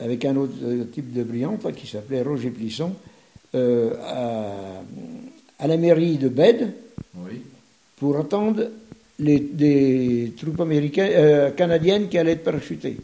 avec 0.00 0.24
un 0.24 0.36
autre 0.36 0.54
euh, 0.64 0.84
type 0.84 1.12
de 1.12 1.22
brillante 1.22 1.64
là, 1.64 1.72
qui 1.72 1.86
s'appelait 1.86 2.22
Roger 2.22 2.50
Plisson 2.50 2.92
euh, 3.54 3.92
à, 4.04 4.52
à 5.58 5.66
la 5.66 5.76
mairie 5.76 6.16
de 6.16 6.28
Bède 6.28 6.72
Oui. 7.16 7.42
pour 7.98 8.18
attendre 8.18 8.68
les, 9.18 9.38
des 9.40 10.32
troupes 10.38 10.60
américaines, 10.60 11.12
euh, 11.14 11.50
canadiennes 11.50 12.08
qui 12.08 12.16
allaient 12.18 12.32
être 12.32 12.44
parachutées. 12.44 12.96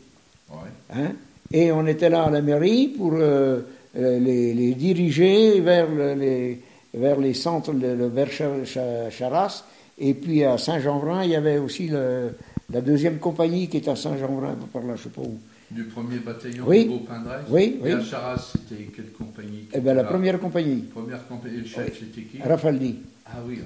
Ouais. 0.50 0.70
hein? 0.94 1.12
Et 1.52 1.70
on 1.72 1.86
était 1.86 2.08
là 2.08 2.24
à 2.24 2.30
la 2.30 2.40
mairie 2.42 2.88
pour 2.88 3.12
euh, 3.14 3.60
les, 3.94 4.54
les 4.54 4.74
diriger 4.74 5.60
vers, 5.60 5.88
le- 5.90 6.14
les, 6.14 6.60
vers 6.94 7.18
les 7.20 7.34
centres, 7.34 7.72
le- 7.72 8.06
vers 8.08 8.30
Cha- 8.30 8.64
Cha- 8.64 9.10
Charras. 9.10 9.64
Et 9.98 10.14
puis 10.14 10.44
à 10.44 10.58
Saint-Jean-Vrin, 10.58 11.24
il 11.24 11.30
y 11.30 11.36
avait 11.36 11.58
aussi 11.58 11.88
le- 11.88 12.30
la 12.72 12.80
deuxième 12.80 13.18
compagnie 13.18 13.68
qui 13.68 13.76
était 13.76 13.90
à 13.90 13.96
Saint-Jean-Vrin, 13.96 14.56
par 14.72 14.82
là, 14.82 14.94
je 14.96 15.04
sais 15.04 15.08
pas 15.10 15.22
où. 15.22 15.38
Du 15.70 15.84
premier 15.84 16.18
bataillon 16.18 16.64
Oui. 16.66 16.84
du 16.84 16.88
groupe 16.90 17.10
Indresse. 17.10 17.44
Oui, 17.48 17.62
Et 17.80 17.82
oui. 17.82 17.92
à 17.92 18.02
Charras, 18.04 18.52
c'était 18.52 18.84
quelle 18.84 19.10
compagnie 19.12 19.66
Eh 19.74 19.80
bien, 19.80 19.94
la 19.94 20.02
était 20.02 20.10
première 20.10 20.38
compagnie, 20.38 20.82
Première 20.82 21.26
compagnie. 21.26 21.56
Et 21.56 21.60
le 21.60 21.66
chef, 21.66 21.98
c'était 21.98 22.22
qui 22.22 22.40
Rafaldi. 22.40 22.96
Ah 23.26 23.30
oui. 23.44 23.58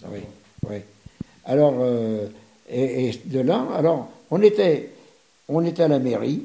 D'accord. 0.00 0.16
Oui, 0.16 0.20
oui. 0.70 0.76
Alors, 1.44 1.74
euh, 1.80 2.26
et, 2.68 3.08
et 3.10 3.20
de 3.26 3.40
là, 3.40 3.64
alors, 3.76 4.10
on 4.30 4.42
était, 4.42 4.90
on 5.48 5.64
était 5.64 5.84
à 5.84 5.88
la 5.88 6.00
mairie. 6.00 6.42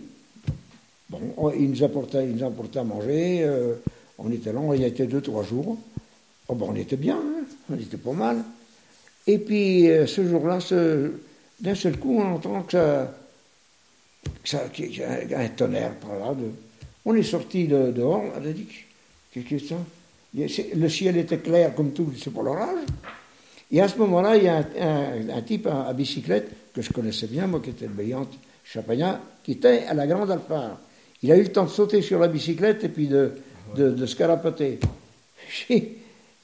Bon, 1.10 1.20
on- 1.38 1.52
ils 1.52 1.70
nous 1.70 1.84
apportaient, 1.84 2.26
ils 2.30 2.36
nous 2.36 2.46
apportaient 2.46 2.80
à 2.80 2.84
manger. 2.84 3.40
euh, 3.44 3.74
on 4.20 4.32
était 4.32 4.54
là, 4.54 4.60
il 4.76 4.82
y 4.82 4.84
été 4.88 5.08
deux, 5.08 5.22
trois 5.22 5.44
jours. 5.44 5.78
Oh, 6.48 6.54
ben, 6.56 6.68
on 6.70 6.76
était 6.76 6.96
bien, 6.96 7.16
hein, 7.18 7.44
on 7.72 7.76
était 7.76 7.98
pas 7.98 8.14
mal. 8.14 8.38
Et 9.26 9.40
puis, 9.40 9.90
euh, 9.90 10.06
ce 10.06 10.28
jour-là, 10.28 10.60
d'un 11.60 11.74
seul 11.76 11.98
coup, 11.98 12.20
on 12.20 12.36
entend 12.36 12.62
que 12.62 12.72
ça, 12.74 13.12
que 13.12 13.12
ça 13.12 14.15
qu'il 14.15 14.15
y 14.15 14.15
a 14.15 14.15
un, 14.54 15.40
un 15.40 15.48
tonnerre 15.50 15.94
par 15.96 16.18
là. 16.20 16.34
de- 16.34 16.52
on 17.06 17.16
est 17.16 17.24
sorti 17.24 17.68
de, 17.68 17.92
dehors, 17.92 18.24
on 18.36 18.38
a 18.38 18.52
dit, 18.52 18.68
qu'est-ce 19.34 19.46
que 19.46 19.60
c'est 19.60 19.68
ça 19.68 20.76
Le 20.76 20.90
ciel 20.90 21.18
était 21.18 21.38
clair 21.38 21.74
comme 21.76 21.92
tout, 21.92 22.12
c'est 22.22 22.34
pas 22.34 22.42
l'orage. 22.44 22.80
Et 23.72 23.82
à 23.82 23.88
ce 23.88 23.98
moment-là, 24.00 24.38
il 24.38 24.44
y 24.44 24.48
a 24.48 24.58
un, 24.58 24.66
un- 24.82 25.38
un 25.38 25.42
type 25.42 25.68
à, 25.68 25.88
à 25.88 25.94
bicyclette 25.94 26.50
que 26.74 26.82
je 26.82 26.92
connaissais 26.92 27.28
bien, 27.28 27.48
moi 27.48 27.60
qui 27.64 27.70
était 27.72 27.86
de 27.88 27.92
Bayante, 27.92 28.34
Champagnat, 28.64 29.20
qui 29.44 29.54
était 29.54 29.84
à 29.88 29.94
la 29.94 30.08
Grande 30.08 30.32
Alphare. 30.32 30.78
Il 31.24 31.32
a 31.32 31.38
eu 31.38 31.44
le 31.44 31.52
temps 31.52 31.66
de 31.66 31.70
sauter 31.70 32.02
sur 32.02 32.20
la 32.20 32.28
bicyclette 32.28 32.84
et 32.84 32.90
puis 32.90 33.08
de, 33.08 33.32
de, 33.76 33.92
de 33.92 34.06
se 34.06 34.16
carapater. 34.16 34.80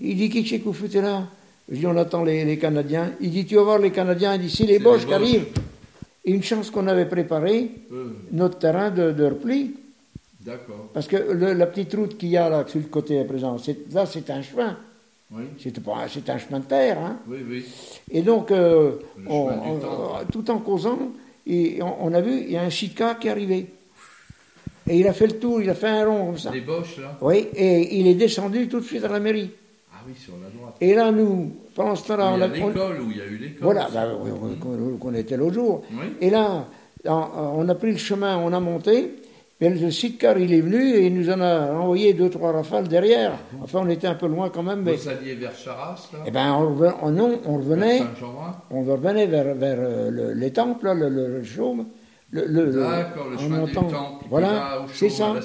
Il 0.03 0.17
dit, 0.17 0.29
qui 0.29 0.47
c'est 0.47 0.59
que 0.59 0.63
vous 0.65 0.73
foutez 0.73 1.01
là? 1.01 1.27
Je 1.71 1.77
dis, 1.77 1.85
on 1.87 1.95
attend 1.97 2.23
les, 2.23 2.43
les 2.43 2.57
Canadiens. 2.57 3.11
Il 3.21 3.29
dit, 3.31 3.45
tu 3.45 3.55
vas 3.55 3.63
voir 3.63 3.77
les 3.79 3.91
Canadiens. 3.91 4.33
Il 4.35 4.41
dit, 4.41 4.49
c'est 4.55 4.65
les 4.65 4.79
Boches 4.79 5.05
qui 5.05 5.13
arrivent. 5.13 5.47
Une 6.25 6.43
chance 6.43 6.69
qu'on 6.69 6.87
avait 6.87 7.05
préparé 7.07 7.71
Euh, 7.91 8.09
notre 8.31 8.59
terrain 8.59 8.91
de, 8.91 9.11
de 9.11 9.23
repli. 9.25 9.75
D'accord. 10.41 10.89
Parce 10.93 11.07
que 11.07 11.17
le- 11.17 11.53
la 11.53 11.65
petite 11.67 11.93
route 11.95 12.17
qu'il 12.17 12.29
y 12.29 12.37
a 12.37 12.49
là, 12.49 12.63
sur 12.67 12.79
le 12.79 12.85
côté 12.87 13.19
à 13.19 13.25
présent, 13.25 13.57
là, 13.91 14.05
c'est 14.05 14.29
un 14.29 14.41
chemin. 14.41 14.77
Oui, 15.33 15.43
C'est 15.57 16.29
un 16.29 16.37
chemin 16.37 16.59
de 16.59 16.65
terre. 16.65 16.99
Hein. 16.99 17.17
oui, 17.27 17.37
oui. 17.49 17.65
Et 18.11 18.21
donc, 18.21 18.51
euh, 18.51 18.93
on- 19.27 19.47
on- 19.47 19.79
temps. 19.79 20.11
tout 20.31 20.51
en 20.51 20.57
causant, 20.59 20.99
et 21.47 21.81
on, 21.81 22.05
on 22.07 22.13
a 22.13 22.19
vu, 22.21 22.41
il 22.41 22.51
y 22.51 22.57
a 22.57 22.63
un 22.63 22.69
chica 22.69 23.15
qui 23.15 23.27
est 23.27 23.31
arrivé. 23.31 23.67
Et 24.89 24.99
il 24.99 25.07
a 25.07 25.13
fait 25.13 25.27
le 25.27 25.39
tour, 25.39 25.61
il 25.61 25.69
a 25.69 25.75
fait 25.75 25.87
un 25.87 26.05
rond 26.05 26.25
comme 26.27 26.37
ça. 26.37 26.51
Les 26.51 26.61
Boches, 26.61 26.97
là 26.97 27.17
Oui, 27.21 27.47
et 27.55 27.99
il 27.99 28.07
est 28.07 28.15
descendu 28.15 28.67
tout 28.67 28.79
de 28.81 28.85
suite 28.85 29.03
à 29.05 29.07
la 29.07 29.19
mairie. 29.19 29.51
Ah 29.93 29.99
oui, 30.07 30.13
sur 30.17 30.33
la 30.43 30.49
droite. 30.49 30.75
Et 30.81 30.93
là, 30.95 31.11
nous, 31.11 31.53
pendant 31.75 31.95
ce 31.95 32.07
temps-là, 32.07 32.33
on 32.35 32.41
a 32.41 32.47
l'école, 32.47 33.01
où 33.01 33.11
il 33.11 33.17
y 33.17 33.21
a 33.21 33.25
eu 33.25 33.37
l'école. 33.37 33.63
voilà, 33.63 33.87
bah, 33.93 34.05
oui, 34.21 34.29
qu'on 34.99 35.13
était 35.13 35.37
l'autre 35.37 35.53
jour. 35.53 35.83
Oui. 35.91 36.13
Et 36.21 36.29
là, 36.29 36.65
on 37.05 37.67
a 37.69 37.75
pris 37.75 37.91
le 37.91 37.97
chemin, 37.97 38.37
on 38.37 38.53
a 38.53 38.59
monté. 38.59 39.15
Et 39.63 39.69
le 39.69 39.91
sidecar, 39.91 40.39
il 40.39 40.51
est 40.55 40.61
venu 40.61 40.95
et 40.95 41.05
il 41.05 41.13
nous 41.13 41.29
en 41.29 41.39
a 41.39 41.71
envoyé 41.73 42.13
deux, 42.13 42.31
trois 42.31 42.51
rafales 42.51 42.87
derrière. 42.87 43.33
Enfin, 43.61 43.81
on 43.83 43.89
était 43.89 44.07
un 44.07 44.15
peu 44.15 44.25
loin 44.25 44.49
quand 44.49 44.63
même, 44.63 44.81
mais. 44.81 44.95
Vous 44.95 45.07
alliez 45.07 45.35
vers 45.35 45.55
Charras, 45.55 46.09
là 46.13 46.19
Eh 46.25 46.31
ben, 46.31 46.51
on, 46.55 46.73
reven- 46.75 46.95
oh 47.03 47.11
non, 47.11 47.39
on 47.45 47.57
revenait. 47.57 48.01
On 48.71 48.83
revenait 48.83 49.27
vers, 49.27 49.53
vers 49.53 49.77
euh, 49.79 50.09
le- 50.09 50.33
les 50.33 50.51
temples, 50.51 50.85
là, 50.87 50.95
le, 50.95 51.09
le, 51.09 51.43
chaume. 51.43 51.85
Le, 52.31 52.45
le- 52.47 52.71
D'accord, 52.71 53.27
le 53.29 53.37
chemin 53.37 53.61
entend- 53.61 53.83
temple 53.83 54.23
qui 54.23 54.29
Voilà, 54.31 54.79
c'est 54.93 55.09
ça. 55.09 55.35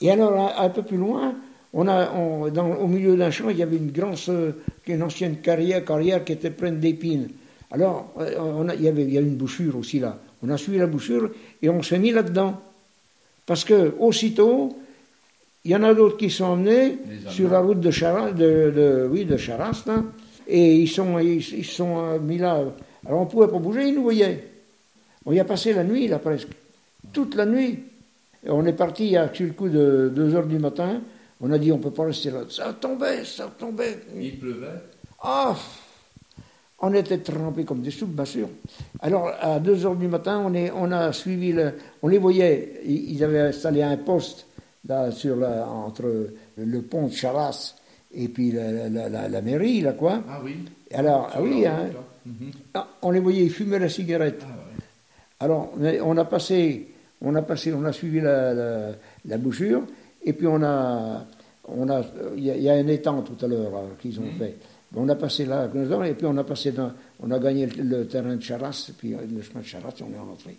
Et 0.00 0.10
alors, 0.12 0.52
un, 0.56 0.64
un 0.64 0.68
peu 0.68 0.82
plus 0.82 0.96
loin, 0.96 1.34
on 1.74 1.86
a, 1.88 2.12
on- 2.12 2.48
dans- 2.48 2.74
au 2.76 2.86
milieu 2.86 3.16
d'un 3.16 3.30
champ, 3.30 3.50
il 3.50 3.58
y 3.58 3.62
avait 3.62 3.76
une 3.76 3.90
grosse, 3.90 4.28
euh, 4.28 4.52
une 4.86 5.02
ancienne 5.02 5.36
carrière, 5.36 5.84
carrière 5.84 6.24
qui 6.24 6.32
était 6.32 6.50
pleine 6.50 6.78
d'épines. 6.80 7.28
Alors, 7.70 8.12
euh, 8.20 8.34
on 8.38 8.68
a- 8.68 8.74
il, 8.74 8.82
y 8.82 8.88
avait, 8.88 9.02
il 9.04 9.12
y 9.12 9.18
a 9.18 9.20
une 9.20 9.36
bouchure 9.36 9.76
aussi 9.76 9.98
là. 10.00 10.18
On 10.42 10.48
a 10.50 10.56
suivi 10.56 10.78
la 10.78 10.86
bouchure 10.86 11.30
et 11.62 11.68
on 11.68 11.82
s'est 11.82 11.98
mis 11.98 12.10
là-dedans. 12.12 12.60
Parce 13.44 13.64
que, 13.64 13.94
aussitôt, 13.98 14.76
il 15.64 15.70
y 15.72 15.76
en 15.76 15.82
a 15.82 15.92
d'autres 15.94 16.16
qui 16.16 16.30
sont 16.30 16.44
emmenés 16.44 16.98
sur 17.30 17.50
la 17.50 17.60
route 17.60 17.80
de 17.80 17.90
Charas, 17.90 18.30
de, 18.32 18.72
de- 18.74 19.08
oui, 19.10 19.24
de 19.24 19.36
Charas, 19.36 19.82
là, 19.86 20.02
et 20.46 20.74
ils 20.76 20.88
sont, 20.88 21.18
ils, 21.18 21.38
ils 21.58 21.64
sont 21.64 21.98
euh, 21.98 22.18
mis 22.18 22.38
là. 22.38 22.62
Alors, 23.06 23.20
on 23.20 23.24
ne 23.24 23.30
pouvait 23.30 23.48
pas 23.48 23.58
bouger, 23.58 23.88
ils 23.88 23.94
nous 23.94 24.02
voyaient. 24.02 24.44
On 25.26 25.32
y 25.32 25.40
a 25.40 25.44
passé 25.44 25.72
la 25.74 25.84
nuit, 25.84 26.08
là, 26.08 26.18
presque. 26.18 26.48
Toute 27.12 27.34
la 27.34 27.44
nuit. 27.46 27.80
Et 28.46 28.50
on 28.50 28.64
est 28.64 28.72
parti 28.72 29.16
à 29.16 29.30
sur 29.34 29.46
le 29.46 29.52
coup 29.52 29.68
de 29.68 30.10
2 30.14 30.34
heures 30.34 30.46
du 30.46 30.58
matin. 30.58 31.00
On 31.40 31.50
a 31.52 31.58
dit, 31.58 31.70
on 31.72 31.78
ne 31.78 31.82
peut 31.82 31.90
pas 31.92 32.04
rester 32.06 32.30
là. 32.30 32.40
Ça 32.50 32.72
tombait, 32.80 33.24
ça 33.24 33.50
tombait. 33.58 33.98
Il 34.16 34.38
pleuvait. 34.38 34.66
Ah 35.22 35.54
On 36.80 36.92
était 36.94 37.18
trempés 37.18 37.64
comme 37.64 37.80
des 37.82 37.90
soupes, 37.90 38.14
bien 38.14 38.24
sûr. 38.24 38.48
Alors, 39.00 39.30
à 39.40 39.58
2 39.60 39.86
heures 39.86 39.96
du 39.96 40.08
matin, 40.08 40.42
on, 40.44 40.54
est, 40.54 40.70
on 40.70 40.90
a 40.92 41.12
suivi, 41.12 41.52
le, 41.52 41.74
on 42.02 42.08
les 42.08 42.18
voyait. 42.18 42.80
Ils 42.86 43.22
avaient 43.24 43.40
installé 43.40 43.82
un 43.82 43.96
poste 43.96 44.46
là, 44.86 45.10
sur 45.10 45.36
la, 45.36 45.66
entre 45.68 46.28
le 46.56 46.82
pont 46.82 47.06
de 47.08 47.12
Charas 47.12 47.74
et 48.14 48.28
puis 48.28 48.52
la, 48.52 48.88
la- 49.28 49.42
mairie, 49.42 49.80
là, 49.80 49.92
quoi. 49.92 50.22
Ah 50.28 50.40
oui. 50.42 50.56
Alors, 50.92 51.30
ah 51.34 51.42
oui, 51.42 51.66
hein. 51.66 51.88
là. 51.92 52.00
Mhm. 52.26 52.50
Ah, 52.74 52.88
on 53.02 53.10
les 53.10 53.20
voyait, 53.20 53.44
ils 53.44 53.52
fumaient 53.52 53.78
la 53.78 53.88
cigarette. 53.88 54.40
Ah 54.42 54.46
ouais. 54.46 54.84
Alors, 55.40 55.72
on 55.78 55.84
a- 55.84 56.00
on 56.02 56.16
a 56.16 56.24
passé, 56.24 56.88
on 57.20 57.34
a 57.34 57.42
passé, 57.42 57.72
on 57.72 57.84
a 57.84 57.92
suivi 57.92 58.20
la, 58.20 58.54
la, 58.54 58.90
la 59.24 59.38
bouchure, 59.38 59.82
et 60.28 60.32
puis 60.32 60.46
on 60.46 60.62
a, 60.62 61.24
on 61.68 61.88
a, 61.88 62.02
il 62.36 62.44
y, 62.44 62.50
a- 62.50 62.56
il 62.56 62.62
y 62.62 62.68
a 62.70 62.74
un 62.74 62.86
étang 62.86 63.22
tout 63.22 63.42
à 63.44 63.48
l'heure 63.48 63.70
là, 63.70 63.80
qu'ils 64.00 64.18
ont 64.20 64.24
Mhm. 64.24 64.38
fait. 64.38 64.56
On 64.96 65.08
a 65.08 65.14
passé 65.16 65.44
là, 65.44 65.68
et 66.06 66.14
puis 66.14 66.26
on 66.26 66.36
a 66.38 66.44
passé 66.44 66.72
dans, 66.72 66.90
on 67.22 67.30
a 67.30 67.38
gagné 67.38 67.66
le, 67.66 67.82
le 67.98 68.06
terrain 68.06 68.34
de 68.36 68.42
Charas, 68.42 68.86
et 68.88 68.92
puis 68.96 69.12
euh, 69.14 69.18
le 69.34 69.42
chemin 69.42 69.60
de 69.60 69.66
Charas, 69.66 69.92
on 70.00 70.14
est 70.14 70.18
rentré. 70.18 70.56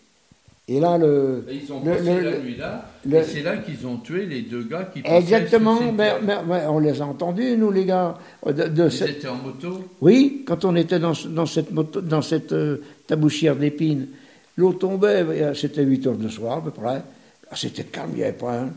Et 0.72 0.80
là, 0.80 1.00
le, 1.00 1.46
Et 1.50 1.56
ils 1.64 1.74
ont 1.74 1.82
le- 1.84 1.92
passé 1.94 2.04
le- 2.22 2.30
la 2.30 2.38
nuit 2.38 2.56
là. 2.56 2.86
et 3.12 3.24
c'est 3.24 3.42
là 3.42 3.58
qu'ils 3.58 3.88
ont 3.88 3.98
tué 3.98 4.28
les 4.28 4.44
deux 4.44 4.62
gars 4.66 4.84
qui 4.94 5.02
passaient 5.02 5.18
exactement, 5.18 5.80
mais, 5.92 5.98
terres. 5.98 6.20
mais- 6.24 6.38
mais 6.48 6.66
on 6.68 6.78
les 6.78 7.02
a 7.02 7.06
entendus, 7.08 7.58
nous 7.58 7.72
les 7.72 7.86
gars. 7.86 8.20
De, 8.46 8.52
de 8.52 8.86
Ils 8.86 8.92
cette- 8.92 9.10
étaient 9.10 9.28
en 9.28 9.38
moto. 9.38 9.84
Oui, 10.00 10.44
quand 10.46 10.64
on 10.66 10.76
était 10.76 11.00
dans, 11.00 11.16
ce- 11.16 11.28
dans 11.28 11.48
cette, 11.48 11.72
moto- 11.72 12.02
dans 12.02 12.22
cette 12.22 12.52
euh, 12.54 12.78
tabouchière 13.08 13.56
d'épines, 13.56 14.10
l'eau 14.58 14.74
tombait, 14.74 15.24
euh, 15.24 15.56
c'était 15.56 15.82
8 15.84 16.06
heures 16.06 16.18
de 16.18 16.30
soir 16.30 16.58
à 16.60 16.64
peu 16.64 16.70
près. 16.70 17.02
Ah, 17.50 17.56
c'était 17.56 17.86
calme, 17.86 18.12
il 18.14 18.18
n'y 18.18 18.24
avait 18.26 18.34
pas 18.34 18.60
un. 18.60 18.70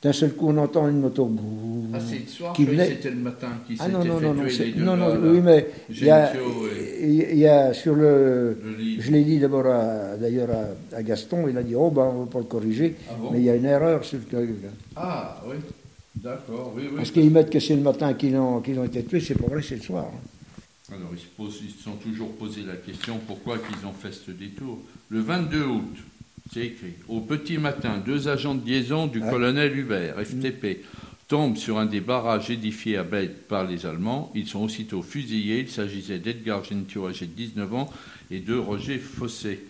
D'un 0.00 0.12
seul 0.12 0.32
coup, 0.34 0.48
on 0.50 0.56
entend 0.58 0.88
une 0.88 1.00
moto 1.00 1.28
Ah, 1.92 1.98
c'est 1.98 2.20
le 2.20 2.26
soir, 2.26 2.52
qui 2.52 2.64
venait. 2.64 2.86
c'était 2.86 3.10
le 3.10 3.16
matin 3.16 3.48
qui 3.66 3.76
Ah 3.80 3.88
non, 3.88 4.04
non, 4.04 4.20
non, 4.20 4.32
non, 4.32 4.44
non, 4.76 4.96
non, 4.96 5.30
oui, 5.32 5.40
mais 5.42 5.66
il 5.90 6.04
y 6.04 6.10
a, 6.10 6.32
Gentio 6.32 6.68
et 7.00 7.32
il 7.32 7.38
y 7.38 7.46
a 7.48 7.74
sur 7.74 7.96
le. 7.96 8.58
Je 9.00 9.10
l'ai 9.10 9.24
dit 9.24 9.40
d'abord 9.40 9.64
d'ailleurs 10.20 10.50
à, 10.50 10.96
à 10.96 11.02
Gaston, 11.02 11.48
il 11.48 11.58
a 11.58 11.64
dit 11.64 11.74
Oh, 11.74 11.90
ben 11.90 12.02
on 12.14 12.20
ne 12.20 12.24
va 12.26 12.30
pas 12.30 12.38
le 12.38 12.44
corriger, 12.44 12.94
Ah 13.10 13.14
bon 13.20 13.32
mais 13.32 13.38
il 13.38 13.44
y 13.44 13.50
a 13.50 13.56
une 13.56 13.64
erreur 13.64 14.04
sur 14.04 14.20
le. 14.30 14.48
Ah, 14.94 15.42
oui. 15.48 15.56
D'accord, 16.14 16.72
oui, 16.76 16.84
oui. 16.90 16.96
Parce 16.96 17.10
qu'ils 17.10 17.30
mettent 17.30 17.50
que 17.50 17.60
c'est 17.60 17.76
le 17.76 17.82
matin 17.82 18.14
qu'ils 18.14 18.36
ont, 18.36 18.56
ont 18.58 18.84
été 18.84 19.04
tués, 19.04 19.20
c'est 19.20 19.34
pas 19.34 19.46
vrai, 19.46 19.62
c'est 19.62 19.76
le 19.76 19.82
soir. 19.82 20.06
Alors, 20.90 21.10
ils 21.12 21.18
se, 21.18 21.26
posent, 21.36 21.60
ils 21.62 21.70
se 21.70 21.82
sont 21.84 21.96
toujours 21.96 22.30
posé 22.32 22.62
la 22.66 22.76
question 22.76 23.18
pourquoi 23.26 23.58
qu'ils 23.58 23.86
ont 23.86 23.92
fait 23.92 24.12
ce 24.12 24.30
détour. 24.30 24.78
Le 25.10 25.20
22 25.20 25.64
août, 25.64 25.96
c'est 26.52 26.66
écrit 26.66 26.94
Au 27.08 27.20
petit 27.20 27.58
matin, 27.58 28.02
deux 28.04 28.28
agents 28.28 28.54
de 28.54 28.66
liaison 28.66 29.06
du 29.06 29.20
Ouais. 29.20 29.30
colonel 29.30 29.76
Hubert, 29.78 30.16
FTP, 30.24 30.84
tombent 31.28 31.56
sur 31.56 31.78
un 31.78 31.86
des 31.86 32.00
barrages 32.00 32.50
édifiés 32.50 32.96
à 32.96 33.04
Bède 33.04 33.34
par 33.48 33.66
les 33.66 33.84
Allemands. 33.84 34.32
Ils 34.34 34.46
sont 34.46 34.60
aussitôt 34.64 35.02
fusillés. 35.02 35.60
Il 35.60 35.68
s'agissait 35.68 36.18
d'Edgar 36.18 36.64
Gentio, 36.64 37.06
âgé 37.06 37.26
de 37.26 37.32
19 37.32 37.74
ans, 37.74 37.92
et 38.30 38.40
de 38.40 38.54
Roger 38.54 38.98
Fossé. 38.98 39.60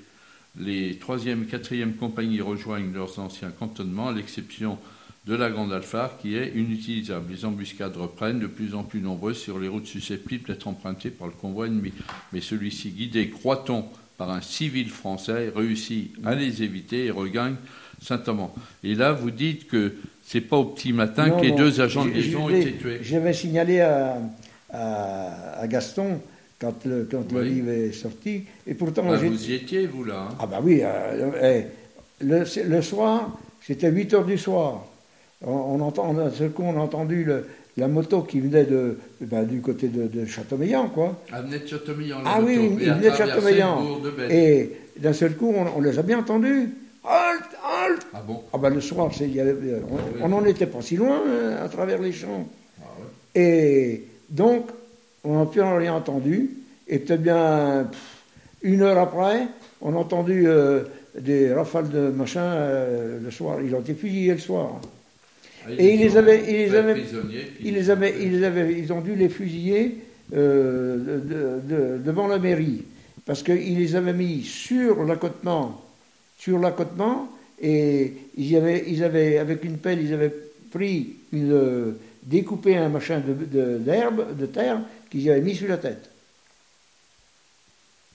Les 0.58 0.94
3e 0.94 1.42
et 1.42 1.46
4e 1.46 1.94
compagnies 1.94 2.40
rejoignent 2.40 2.92
leurs 2.92 3.18
anciens 3.18 3.50
cantonnements, 3.50 4.08
à 4.08 4.12
l'exception 4.12 4.78
de 5.26 5.34
la 5.34 5.50
Grande 5.50 5.72
Alphare, 5.72 6.16
qui 6.18 6.36
est 6.36 6.52
inutilisable. 6.56 7.32
Les 7.32 7.44
embuscades 7.44 7.96
reprennent 7.96 8.38
de 8.40 8.46
plus 8.46 8.74
en 8.74 8.82
plus 8.84 9.00
nombreuses 9.00 9.38
sur 9.38 9.58
les 9.58 9.68
routes 9.68 9.86
susceptibles 9.86 10.46
d'être 10.46 10.68
empruntées 10.68 11.10
par 11.10 11.26
le 11.26 11.34
convoi 11.34 11.66
ennemi. 11.66 11.92
Mais 12.32 12.40
celui-ci, 12.40 12.90
guidé, 12.90 13.28
croit-on, 13.30 13.84
par 14.18 14.30
un 14.30 14.40
civil 14.42 14.90
français, 14.90 15.50
réussit 15.54 16.12
à 16.26 16.34
les 16.34 16.62
éviter 16.64 17.06
et 17.06 17.10
regagne 17.10 17.54
Saint-Amand. 18.02 18.52
Et 18.84 18.94
là, 18.94 19.12
vous 19.12 19.30
dites 19.30 19.68
que 19.68 19.94
c'est 20.24 20.40
pas 20.42 20.56
au 20.58 20.64
petit 20.64 20.92
matin 20.92 21.28
Non, 21.28 21.36
que 21.38 21.42
les 21.44 21.50
non, 21.52 21.56
deux 21.56 21.80
agents 21.80 22.04
de 22.04 22.10
liaison 22.10 22.44
ont 22.46 22.48
été 22.50 22.72
tués. 22.72 22.98
J'avais 23.00 23.32
signalé 23.32 23.80
à, 23.80 24.18
à, 24.70 25.60
à 25.60 25.66
Gaston 25.68 26.20
quand 26.60 26.84
le, 26.84 27.08
quand 27.08 27.30
le 27.32 27.42
livre 27.44 27.70
est 27.70 27.92
sorti, 27.92 28.42
et 28.66 28.74
pourtant 28.74 29.04
Ah, 29.08 29.16
j'ai- 29.18 29.28
vous 29.28 29.50
y 29.50 29.54
étiez, 29.54 29.86
vous, 29.86 30.02
là 30.02 30.26
hein 30.30 30.34
Ah 30.40 30.46
bah 30.46 30.58
oui, 30.60 30.80
euh, 30.82 31.30
eh, 32.20 32.24
le, 32.24 32.44
le 32.68 32.82
soir, 32.82 33.38
c'était 33.62 33.88
8 33.90 34.14
heures 34.14 34.26
du 34.26 34.36
soir. 34.36 34.84
On, 35.46 35.52
on 35.52 35.80
entend, 35.80 36.12
d'un 36.14 36.32
seul 36.32 36.50
coup, 36.50 36.64
on 36.64 36.76
a 36.76 36.80
entendu 36.82 37.22
le- 37.22 37.46
la 37.78 37.88
moto 37.88 38.22
qui 38.22 38.40
venait 38.40 38.64
de, 38.64 38.98
ben, 39.20 39.44
du 39.44 39.60
côté 39.60 39.88
de, 39.88 40.06
de 40.08 40.26
Châteaumeillan, 40.26 40.88
quoi. 40.88 41.16
Ah, 41.32 41.40
venait 41.42 41.60
de 41.60 41.66
Châteaumeillan, 41.66 42.22
la 42.22 42.30
Ah 42.34 42.40
oui, 42.42 42.56
moto, 42.58 42.78
il 42.82 42.90
a 42.90 42.94
venait 42.94 43.10
de 43.10 43.14
Châteaumeillan. 43.16 43.98
de. 44.00 44.32
Et 44.32 44.72
d'un 44.98 45.12
seul 45.12 45.34
coup, 45.36 45.52
on, 45.56 45.66
on 45.78 45.80
les 45.80 45.98
a 45.98 46.02
bien 46.02 46.18
entendus. 46.18 46.70
Halt, 47.04 47.42
halt 47.64 48.06
Ah 48.12 48.22
bon 48.26 48.42
Ah 48.52 48.58
ben 48.58 48.70
le 48.70 48.80
soir, 48.80 49.10
y 49.20 49.40
avait- 49.40 49.52
on- 49.90 50.24
oui. 50.24 50.30
n'en 50.30 50.44
était 50.44 50.66
pas 50.66 50.82
si 50.82 50.96
loin 50.96 51.22
hein, 51.26 51.56
à 51.64 51.68
travers 51.68 52.02
les 52.02 52.12
champs. 52.12 52.46
Ah 52.80 52.84
ouais. 52.98 53.40
Et 53.42 54.04
donc, 54.28 54.66
on 55.24 55.38
n'a 55.38 55.46
plus 55.46 55.62
rien 55.62 55.94
entendu. 55.94 56.50
Et 56.86 56.98
peut-être 56.98 57.22
bien 57.22 57.86
pff, 57.90 58.00
une 58.62 58.82
heure 58.82 58.98
après, 58.98 59.46
on 59.80 59.94
a 59.94 59.98
entendu 59.98 60.44
euh, 60.48 60.82
des 61.18 61.52
rafales 61.54 61.88
de 61.88 62.08
machin 62.08 62.42
euh, 62.42 63.18
le 63.22 63.30
soir. 63.30 63.58
Ils 63.64 63.74
ont 63.74 63.80
été 63.80 63.94
fusillés 63.94 64.32
le 64.32 64.38
soir. 64.38 64.80
Ah, 65.68 65.72
Et 65.78 65.94
ils 65.94 66.00
les 66.00 66.16
avaient- 66.16 66.44
ils 66.48 66.56
les 66.56 66.74
avaient- 66.74 66.94
Ils, 67.60 67.74
les 67.74 67.90
avaient, 67.90 68.14
ils, 68.22 68.30
les 68.32 68.44
avaient- 68.44 68.78
ils 68.78 68.92
ont 68.92 69.00
dû 69.00 69.14
les 69.14 69.28
fusiller 69.28 69.98
euh, 70.34 70.96
de- 70.96 71.34
de- 71.34 71.60
de- 71.96 72.02
devant 72.04 72.26
la 72.26 72.38
mairie. 72.38 72.84
Parce 73.26 73.42
qu'ils 73.42 73.76
les 73.78 73.94
avaient 73.96 74.12
mis 74.14 74.42
sur 74.42 75.04
l'accotement, 75.04 75.82
sur 76.38 76.58
l'accotement, 76.58 77.30
et 77.60 78.12
ils 78.36 78.56
avaient, 78.56 78.84
ils 78.88 79.02
avaient, 79.04 79.38
avec 79.38 79.64
une 79.64 79.78
pelle, 79.78 80.00
ils 80.02 80.12
avaient 80.14 80.32
pris 80.70 81.16
une, 81.32 81.94
découpé 82.22 82.76
un 82.76 82.88
machin 82.88 83.20
de- 83.20 83.78
d'herbe, 83.78 84.36
de, 84.38 84.46
terre, 84.46 84.80
qu'ils 85.10 85.28
avaient 85.30 85.40
mis 85.40 85.54
sur 85.54 85.68
la 85.68 85.78
tête. 85.78 86.08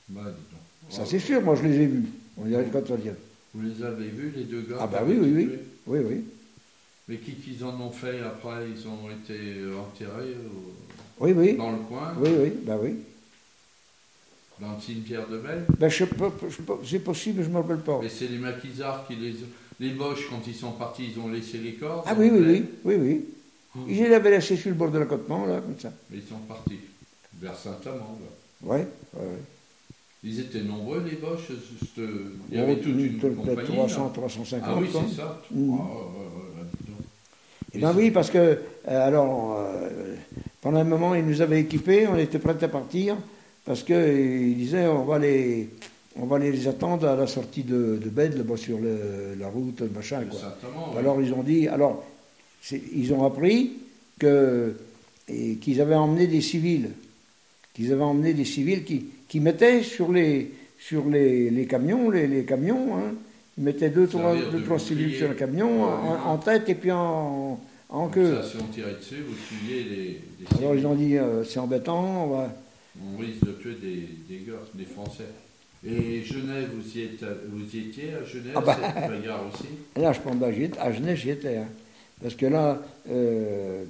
Bah, 0.09 0.21
dis 0.25 0.31
donc. 0.51 0.91
Ça 0.91 1.05
c'est 1.05 1.19
sûr, 1.19 1.41
moi 1.41 1.55
je 1.55 1.67
les 1.67 1.81
ai 1.81 1.85
vus. 1.87 2.03
On 2.37 2.45
dirait 2.45 2.65
quand 2.71 2.89
on 2.91 2.95
dit. 2.95 3.09
Vous 3.53 3.67
les 3.67 3.83
avez 3.83 4.07
vus, 4.07 4.33
les 4.35 4.43
deux 4.43 4.61
gars 4.61 4.77
Ah 4.81 4.87
bah 4.87 5.03
oui, 5.05 5.15
oui, 5.19 5.31
oui. 5.35 5.49
Oui, 5.87 5.99
oui. 6.07 6.23
Mais 7.07 7.17
qui 7.17 7.33
qu'ils 7.33 7.63
en 7.65 7.79
ont 7.81 7.91
fait 7.91 8.21
après 8.21 8.65
Ils 8.69 8.87
ont 8.87 9.09
été 9.11 9.33
euh, 9.57 9.77
enterrés 9.79 10.35
au- 10.45 11.23
Oui, 11.25 11.33
oui. 11.35 11.55
dans 11.55 11.71
le 11.71 11.79
coin, 11.79 12.13
Oui, 12.17 12.29
oui, 12.41 12.53
bah 12.65 12.77
oui. 12.81 12.95
dans 14.59 14.73
le 14.75 14.81
cimetière 14.81 15.27
de 15.27 15.37
Belle 15.39 15.65
Ben, 15.77 15.89
c'est 15.89 16.99
possible, 16.99 17.43
je 17.43 17.49
ne 17.49 17.53
me 17.53 17.59
rappelle 17.59 17.79
pas. 17.81 17.99
Mais 18.01 18.09
c'est 18.09 18.27
les 18.27 18.37
maquisards 18.37 19.05
qui 19.07 19.15
les... 19.15 19.35
Les 19.79 19.89
Boches, 19.89 20.27
quand 20.29 20.39
ils 20.47 20.53
sont 20.53 20.71
partis, 20.73 21.11
ils 21.13 21.19
ont 21.19 21.29
laissé 21.29 21.57
les 21.57 21.73
corps. 21.73 22.03
Ah 22.07 22.13
oui, 22.17 22.29
oui, 22.31 22.39
oui, 22.85 22.95
oui, 22.95 23.25
oui. 23.75 23.85
Ils 23.89 24.07
l'avaient 24.07 24.29
laissé 24.29 24.55
sur 24.55 24.69
le 24.69 24.75
bord 24.75 24.91
de 24.91 24.99
l'accotement, 24.99 25.47
là, 25.47 25.59
comme 25.61 25.77
ça. 25.79 25.91
Mais 26.11 26.17
ils 26.17 26.23
sont 26.29 26.37
partis 26.47 26.77
vers 27.41 27.55
Saint-Amand. 27.57 28.19
là. 28.21 28.69
Ouais, 28.69 28.87
ouais, 29.15 29.19
ouais. 29.19 29.25
Ils 30.23 30.39
étaient 30.39 30.61
nombreux, 30.61 31.03
les 31.09 31.17
Boches. 31.17 31.47
juste, 31.49 31.97
Il 32.51 32.55
y 32.57 32.61
avait 32.61 32.77
Oh, 32.79 32.83
toute 32.83 32.93
une 32.95 33.19
compagnie. 33.35 33.67
300, 33.67 34.03
là. 34.05 34.11
350. 34.13 34.69
Ah 34.71 34.79
oui, 34.79 34.87
c'est 34.91 35.15
ça. 35.15 35.41
Mm. 35.51 35.73
Ah, 35.73 35.83
ouais. 35.83 36.52
Eh 37.73 37.79
ben 37.79 37.93
oui, 37.95 38.11
parce 38.11 38.29
que, 38.29 38.37
euh, 38.37 38.57
alors, 38.87 39.57
euh, 39.59 40.15
pendant 40.61 40.79
un 40.79 40.83
moment, 40.83 41.15
ils 41.15 41.25
nous 41.25 41.41
avaient 41.41 41.61
équipés, 41.61 42.07
on 42.07 42.17
était 42.17 42.39
prêts 42.39 42.61
à 42.63 42.67
partir, 42.67 43.15
parce 43.65 43.81
qu'ils 43.83 44.55
disaient, 44.55 44.87
on 44.87 45.03
va 45.03 45.17
les, 45.19 45.69
on 46.19 46.25
va 46.25 46.37
les 46.37 46.67
attendre 46.67 47.07
à 47.07 47.15
la 47.15 47.25
sortie 47.27 47.63
de, 47.63 47.97
de 48.03 48.09
Bède, 48.09 48.37
là-bas 48.37 48.57
sur 48.57 48.77
le- 48.79 49.35
la 49.39 49.47
route, 49.47 49.81
machin, 49.93 50.23
quoi. 50.29 50.39
Alors 50.99 51.21
ils 51.21 51.33
ont 51.33 51.41
dit, 51.43 51.67
alors 51.67 52.03
ils 52.71 53.11
ont 53.13 53.25
appris 53.25 53.73
que 54.19 54.75
qu'ils 55.61 55.79
avaient 55.81 55.95
emmené 55.95 56.27
des 56.27 56.41
civils, 56.41 56.89
qu'ils 57.73 57.91
avaient 57.93 58.03
emmené 58.03 58.33
des 58.33 58.45
civils 58.45 58.83
qui, 58.83 59.05
qui 59.27 59.39
mettaient 59.39 59.81
sur 59.81 60.11
les 60.11 60.51
sur 60.77 61.09
les, 61.09 61.49
les 61.49 61.65
camions, 61.65 62.09
les, 62.09 62.27
les 62.27 62.43
camions, 62.43 62.95
hein, 62.97 63.13
ils 63.57 63.63
mettaient 63.63 63.89
deux 63.89 64.07
trois, 64.07 64.35
deux, 64.35 64.59
de 64.59 64.63
trois 64.63 64.77
bouclier. 64.77 65.17
sur 65.17 65.27
le 65.29 65.35
camion, 65.35 65.83
en, 65.83 66.37
tête 66.37 66.67
et 66.69 66.75
puis 66.75 66.91
en, 66.91 67.59
en 67.89 68.07
queue. 68.07 68.35
ça, 68.41 68.43
si 68.49 68.57
on 68.61 68.65
tirait 68.67 68.93
dessus, 68.95 69.23
vous 69.27 69.35
tuiez 69.35 69.83
les, 69.83 70.21
les 70.39 70.57
Alors 70.57 70.75
ils 70.75 70.85
ont 70.87 70.95
dit, 70.95 71.17
euh, 71.17 71.43
c'est 71.43 71.59
embêtant, 71.59 72.25
on 72.25 72.27
va- 72.35 72.55
On 73.15 73.17
risque 73.17 73.43
de 73.45 73.51
tuer 73.53 73.75
des, 73.81 74.07
des 74.29 74.43
gars, 74.45 74.59
des 74.75 74.85
Français. 74.85 75.25
Et 75.85 76.23
Genève, 76.23 76.69
vous 76.73 76.97
y, 76.97 77.01
êtes, 77.03 77.25
vous 77.51 77.75
y 77.75 77.79
étiez 77.89 78.13
à 78.13 78.23
Genève, 78.23 78.53
Ah 78.55 78.61
bah. 78.61 78.77
cette 78.81 79.09
bagarre 79.11 79.43
aussi? 79.53 79.67
Là, 80.01 80.13
je 80.13 80.19
pense, 80.21 80.35
à 80.79 80.91
Genève, 80.93 81.17
j'y 81.17 81.29
étais. 81.31 81.57
hein. 81.57 81.67
Parce 82.21 82.35
que 82.35 82.45
là, 82.45 82.81
euh, 83.11 83.83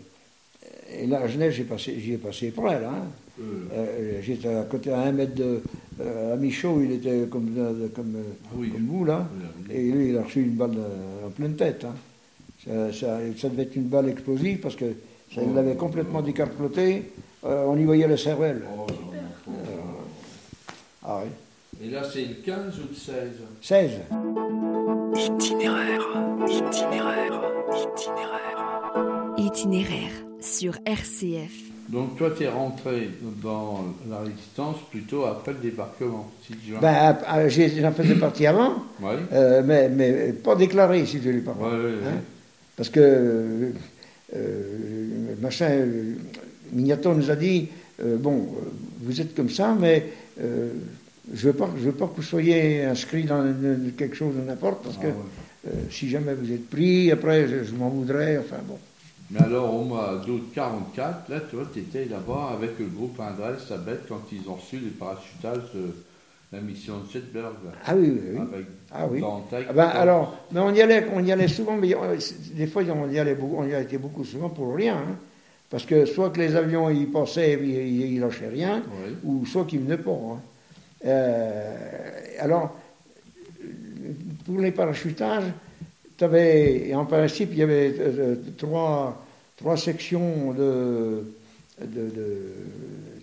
et 0.92 1.06
là, 1.06 1.20
à 1.22 1.28
Genève, 1.28 1.52
passé- 1.66 2.00
j'y 2.00 2.14
ai 2.14 2.18
passé 2.18 2.50
près, 2.52 2.80
là. 2.80 2.90
hein. 2.90 3.08
Euh, 3.40 3.44
Euh, 3.76 4.22
J'étais 4.22 4.48
à 4.48 4.64
côté 4.64 4.92
à 4.92 5.02
un 5.02 5.12
mètre 5.12 5.36
de. 5.36 5.62
Euh, 6.02 6.34
à 6.34 6.38
Michaud, 6.38 6.82
il 6.84 6.92
était 6.94 7.28
comme, 7.30 7.54
euh, 7.58 7.88
comme, 7.94 8.16
euh, 8.16 8.24
ah 8.46 8.50
oui, 8.58 8.70
comme 8.72 8.88
vous, 8.88 9.06
là. 9.06 9.28
Et 9.70 9.92
lui, 9.92 10.10
il 10.10 10.18
a 10.18 10.24
reçu 10.24 10.42
une 10.42 10.56
balle 10.56 10.72
euh, 10.78 11.28
en 11.28 11.30
pleine 11.30 11.56
tête. 11.56 11.86
hein. 11.86 11.94
Ça, 12.66 12.92
ça- 12.94 13.20
ça 13.38 13.50
devait 13.50 13.64
être 13.64 13.76
une 13.76 13.84
balle 13.90 14.10
explosive 14.10 14.60
parce 14.60 14.76
que 14.76 14.86
ça 15.34 15.42
Oh. 15.46 15.54
l'avait 15.54 15.76
complètement 15.76 16.22
décarploté. 16.22 17.12
Euh, 17.46 17.66
on 17.68 17.78
y 17.78 17.84
voyait 17.84 18.08
le 18.08 18.16
cervelle. 18.18 18.64
Oh. 18.78 18.88
Ah 21.06 21.20
oui. 21.24 21.30
Et 21.86 21.90
là, 21.92 22.02
c'est 22.12 22.22
le 22.26 22.36
15 22.46 22.80
ou 22.80 22.84
le 22.90 22.96
16 22.96 23.32
16. 23.62 23.92
Itinéraire, 25.16 26.02
itinéraire, 26.48 27.42
itinéraire. 27.76 29.34
Itinéraire 29.38 30.12
sur 30.44 30.78
RCF. 30.86 31.52
Donc 31.90 32.18
toi, 32.18 32.32
tu 32.36 32.44
es 32.44 32.48
rentré 32.50 33.10
dans 33.42 33.86
la 34.10 34.20
résistance 34.20 34.78
plutôt 34.90 35.26
après 35.26 35.52
le 35.54 35.60
débarquement, 35.60 36.30
6 36.48 36.56
juin. 36.70 36.80
Ben, 36.82 37.18
ah, 37.28 37.48
j'ai- 37.50 37.70
j'en 37.82 37.92
faisais 37.92 38.16
partie 38.16 38.46
avant, 38.48 38.84
euh, 39.04 39.62
mais, 39.66 39.90
mais 39.90 40.34
pas 40.34 40.56
déclaré, 40.56 41.06
si 41.06 41.22
je 41.22 41.30
lui 41.30 41.42
parle. 41.42 41.58
ouais, 41.60 41.70
ouais, 41.70 41.76
ouais. 41.92 42.08
Hein? 42.08 42.22
Parce 42.78 42.90
que 42.90 43.00
euh, 43.02 43.72
euh, 44.36 45.36
machin, 45.42 45.70
euh, 45.72 46.14
Mignaton 46.72 47.14
nous 47.16 47.30
a 47.30 47.36
dit 47.36 47.68
euh, 48.02 48.18
bon, 48.18 48.48
vous 49.02 49.22
êtes 49.22 49.36
comme 49.36 49.50
ça, 49.50 49.76
mais 49.80 50.10
euh, 50.42 50.70
je 51.34 51.48
veux 51.48 51.54
pas, 51.54 51.70
je 51.78 51.84
veux 51.84 51.92
pas 51.92 52.08
que 52.08 52.16
vous 52.16 52.22
soyez 52.24 52.84
inscrit 52.86 53.24
dans 53.26 53.44
une- 53.46 53.92
quelque 53.98 54.16
chose 54.16 54.36
de 54.36 54.42
n'importe, 54.42 54.84
parce 54.84 54.96
Ah 55.00 55.04
que 55.04 55.08
ouais. 55.08 55.14
euh, 55.68 55.72
si 55.92 56.10
jamais 56.10 56.34
vous 56.34 56.52
êtes 56.52 56.68
pris, 56.70 57.12
après 57.12 57.48
je, 57.48 57.64
je 57.66 57.74
m'en 57.76 57.90
voudrais. 57.90 58.38
Enfin 58.40 58.58
bon. 58.68 58.78
Mais 59.32 59.40
alors, 59.42 59.74
au 59.74 59.84
mois 59.84 60.22
d'août 60.26 60.50
44, 60.54 61.30
là, 61.30 61.40
tu 61.50 61.56
vois, 61.56 61.66
tu 61.74 61.80
étais 61.80 62.06
là-bas 62.06 62.52
avec 62.54 62.78
le 62.80 62.86
groupe 62.86 63.20
Indrel, 63.20 63.56
Sabet, 63.60 64.00
quand 64.08 64.22
ils 64.32 64.48
ont 64.50 64.56
reçu 64.56 64.78
les 64.78 64.90
parachutages 64.92 65.72
de 65.74 65.96
la 66.52 66.60
mission 66.62 66.96
de 67.00 67.10
Jetberg. 67.12 67.54
là, 67.66 67.72
Ah 67.86 67.96
oui, 67.96 68.12
oui, 68.14 68.30
oui. 68.34 68.40
Avec 68.54 68.66
Ah 68.92 69.08
oui. 69.10 69.20
Dantec, 69.22 69.66
Ah 69.70 69.74
ben, 69.74 69.86
alors, 69.88 70.38
mais 70.52 70.60
on 70.60 70.72
y 70.74 70.82
allait, 70.82 71.08
on 71.14 71.24
y 71.24 71.32
allait 71.32 71.48
souvent, 71.48 71.76
mais 71.78 71.96
euh, 71.96 72.16
des 72.54 72.68
fois 72.68 72.84
on 72.84 73.10
y 73.10 73.18
allait 73.18 73.34
beaucoup, 73.34 73.56
on 73.58 73.66
y 73.68 73.74
a 73.74 73.80
été 73.82 73.98
beaucoup 73.98 74.24
souvent 74.24 74.50
pour 74.50 74.76
rien, 74.76 74.98
hein. 74.98 75.16
parce 75.70 75.84
que 75.86 76.06
soit 76.06 76.30
que 76.30 76.40
les 76.40 76.56
avions 76.56 76.92
ils 76.92 77.10
passaient, 77.10 77.54
ils, 77.60 77.70
ils, 77.70 78.14
ils 78.14 78.20
lâchaient 78.20 78.50
rien, 78.50 78.84
Oui. 78.88 79.16
ou 79.24 79.46
soit 79.48 79.66
qu'ils 79.66 79.80
venaient 79.80 79.98
pas. 79.98 80.12
hein. 80.12 80.40
Euh, 81.06 81.76
alors, 82.40 82.78
pour 84.46 84.60
les 84.60 84.72
parachutages, 84.72 85.46
et 86.88 86.96
en 86.96 87.06
principe, 87.06 87.50
il 87.52 87.58
y 87.60 87.64
avait 87.64 87.94
euh, 88.00 88.36
trois, 88.58 89.26
trois 89.58 89.78
sections 89.78 90.52
de, 90.54 91.24
de- 91.82 92.10
de- 92.10 92.52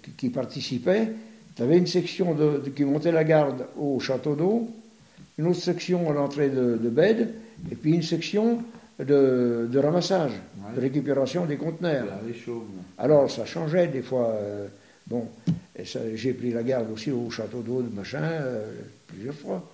qui, 0.03 0.11
qui 0.13 0.29
participaient. 0.31 1.09
Tu 1.57 1.63
avais 1.63 1.79
une 1.79 1.87
section 1.87 2.37
qui 2.75 2.85
montait 2.85 3.13
la 3.13 3.25
garde 3.25 3.67
au 3.79 3.99
château 4.01 4.35
d'eau, 4.35 4.69
une 5.39 5.47
autre 5.49 5.61
section 5.61 6.11
à 6.11 6.15
l'entrée 6.15 6.49
de, 6.49 6.77
de 6.77 6.89
Bède, 6.89 7.35
et 7.71 7.75
puis 7.75 7.93
une 7.93 8.03
section 8.03 8.63
de, 8.99 9.69
de 9.71 9.79
ramassage, 9.79 10.33
Ouais. 10.63 10.77
de 10.77 10.81
récupération 10.81 11.47
des 11.47 11.57
conteneurs. 11.57 12.07
Alors, 12.99 13.31
ça 13.31 13.45
changeait 13.47 13.87
des 13.89 14.03
fois. 14.03 14.29
euh, 14.41 14.67
bon, 15.07 15.27
j'ai 16.15 16.33
pris 16.35 16.53
la 16.53 16.63
garde 16.63 16.91
aussi 16.93 17.11
au 17.11 17.31
château 17.31 17.61
d'eau, 17.63 17.81
de 17.83 17.95
machin, 17.95 18.23
euh, 18.23 18.73
plusieurs 19.09 19.35
fois. 19.35 19.67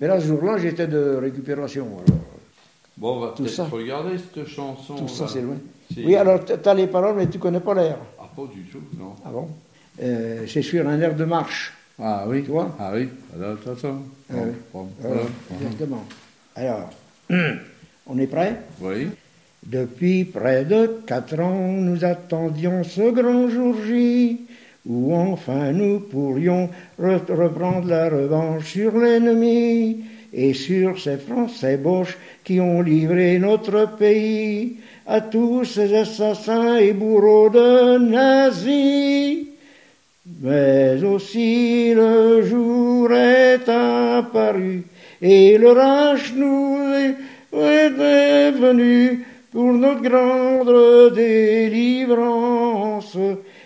Mais 0.00 0.08
là, 0.08 0.20
ce 0.20 0.26
jour-là, 0.26 0.58
j'étais 0.58 0.86
de 0.88 1.16
récupération. 1.20 1.86
Alors, 1.86 2.20
Bon, 2.96 3.16
on 3.16 3.20
va 3.20 3.34
Tout 3.36 3.42
peut-être 3.44 3.70
regarder 3.70 4.16
cette 4.18 4.46
chanson. 4.46 4.94
tout 4.96 5.08
ça, 5.08 5.26
c'est 5.28 5.42
loin. 5.42 5.56
Oui, 5.96 6.16
alors, 6.16 6.44
tu 6.44 6.52
as 6.68 6.74
les 6.74 6.86
paroles, 6.86 7.14
mais 7.16 7.26
tu 7.28 7.38
connais 7.38 7.60
pas 7.60 7.74
l'air. 7.74 7.98
Ah, 8.18 8.28
pas 8.34 8.42
du 8.52 8.62
tout, 8.62 8.80
non. 8.98 9.12
Ah 9.24 9.28
bon? 9.30 9.48
Euh, 10.02 10.44
C'est 10.48 10.62
sur 10.62 10.86
un 10.88 10.98
air 11.00 11.14
de 11.14 11.24
marche. 11.24 11.72
Ah 11.98 12.24
oui, 12.26 12.42
Tu 12.44 12.50
vois? 12.50 12.74
Ah 12.78 12.92
oui, 12.94 13.08
alors 13.34 13.56
attends. 13.66 14.02
Ah 14.30 14.34
oui. 14.44 14.52
Bon, 14.72 14.88
Voilà, 15.00 15.16
voilà. 15.16 15.62
exactement. 15.62 16.04
Alors, 16.54 16.90
on 18.06 18.18
est 18.18 18.26
prêt? 18.26 18.56
Oui. 18.80 19.08
Depuis 19.64 20.24
près 20.24 20.64
de 20.64 21.00
quatre 21.06 21.38
ans, 21.40 21.72
nous 21.72 22.04
attendions 22.04 22.84
ce 22.84 23.10
grand 23.10 23.48
jour 23.48 23.74
J, 23.86 24.40
où 24.86 25.14
enfin 25.14 25.72
nous 25.72 26.00
pourrions 26.00 26.70
re- 27.00 27.32
reprendre 27.34 27.88
la 27.88 28.08
revanche 28.08 28.66
sur 28.72 28.96
l'ennemi 28.98 30.04
et 30.32 30.54
sur 30.54 31.00
ces 31.00 31.16
Français 31.16 31.76
boches 31.76 32.16
qui 32.44 32.60
ont 32.60 32.82
livré 32.82 33.38
notre 33.38 33.96
pays 33.96 34.76
à 35.06 35.20
tous 35.20 35.64
ces 35.64 35.94
assassins 35.94 36.76
et 36.76 36.92
bourreaux 36.92 37.50
de 37.50 37.98
nazis. 37.98 39.46
Mais 40.42 41.02
aussi 41.04 41.94
le 41.94 42.42
jour 42.42 43.12
est 43.12 43.68
apparu 43.68 44.82
et 45.22 45.56
le 45.56 45.70
Reich 45.70 46.34
nous 46.34 46.78
est 47.52 48.50
venu 48.50 49.24
pour 49.52 49.72
notre 49.72 50.02
grande 50.02 51.14
délivrance 51.14 53.16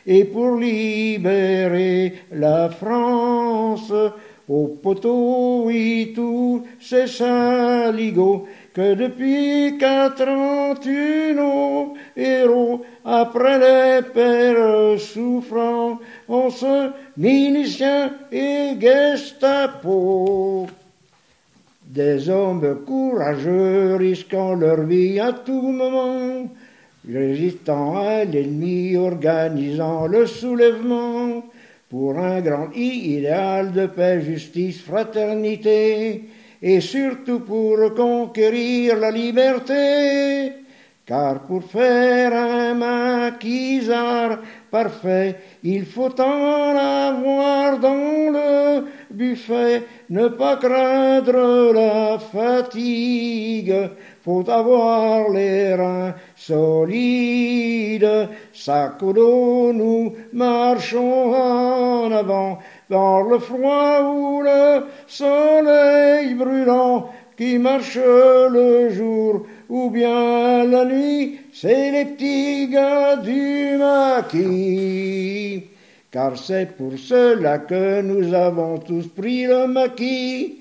et 0.07 0.25
pour 0.25 0.57
libérer 0.57 2.15
la 2.33 2.69
France. 2.69 3.93
Au 4.51 4.67
poteau, 4.67 5.63
oui, 5.67 6.11
tous 6.13 6.65
ces 6.81 7.07
saligots 7.07 8.49
que 8.75 8.95
depuis 8.95 9.79
quatre 9.79 10.27
ans 10.27 10.75
tu 10.75 11.33
nos 11.37 11.95
héros, 12.17 12.83
après 13.05 13.61
les 13.61 14.03
pères 14.03 14.99
souffrants, 14.99 16.01
on 16.29 16.51
se 16.51 16.91
milicien 17.17 18.13
et 18.33 18.75
Gestapo. 18.81 20.67
Des 21.87 22.29
hommes 22.29 22.81
courageux 22.85 23.95
risquant 24.01 24.55
leur 24.55 24.83
vie 24.83 25.21
à 25.21 25.33
tout 25.33 25.63
moment, 25.63 26.49
résistant 27.09 27.99
à 27.99 28.25
l'ennemi, 28.25 28.97
organisant 28.97 30.09
le 30.09 30.27
soulèvement 30.27 31.45
pour 31.91 32.17
un 32.19 32.41
grand 32.41 32.71
idéal 32.73 33.73
de 33.73 33.87
paix, 33.87 34.21
justice, 34.21 34.81
fraternité, 34.81 36.25
et 36.63 36.81
surtout 36.81 37.41
pour 37.41 37.95
conquérir 37.95 38.97
la 38.97 39.11
liberté. 39.11 40.53
Car 41.05 41.41
pour 41.41 41.65
faire 41.65 42.33
un 42.33 42.75
maquisard 42.75 44.39
parfait, 44.71 45.37
il 45.65 45.85
faut 45.85 46.21
en 46.21 46.77
avoir 46.77 47.81
dans 47.81 48.31
le 48.31 48.85
buffet, 49.11 49.83
ne 50.11 50.29
pas 50.29 50.59
craindre 50.59 51.73
la 51.73 52.21
fatigue, 52.21 53.75
faut 54.31 54.49
avoir 54.49 55.29
les 55.31 55.75
reins 55.75 56.15
solides. 56.37 58.29
Sac 58.53 59.03
au 59.03 59.13
dos, 59.13 59.73
nous 59.73 60.15
marchons 60.33 61.35
en 61.35 62.13
avant, 62.13 62.59
dans 62.89 63.23
le 63.23 63.39
froid 63.39 64.03
ou 64.03 64.43
le 64.43 64.85
soleil 65.09 66.35
brûlant, 66.35 67.11
qui 67.37 67.59
marchent 67.59 67.99
le 68.59 68.91
jour 68.91 69.47
ou 69.69 69.91
bien 69.91 70.65
la 70.65 70.85
nuit, 70.85 71.41
c'est 71.53 71.91
les 71.91 72.05
petits 72.05 72.69
gars 72.69 73.17
du 73.17 73.77
maquis. 73.79 75.65
Car 76.13 76.37
c'est 76.37 76.77
pour 76.77 76.95
cela 76.99 77.59
que 77.59 78.03
nous 78.03 78.33
avons 78.35 78.79
tous 78.79 79.07
pris 79.09 79.47
le 79.47 79.67
maquis, 79.67 80.60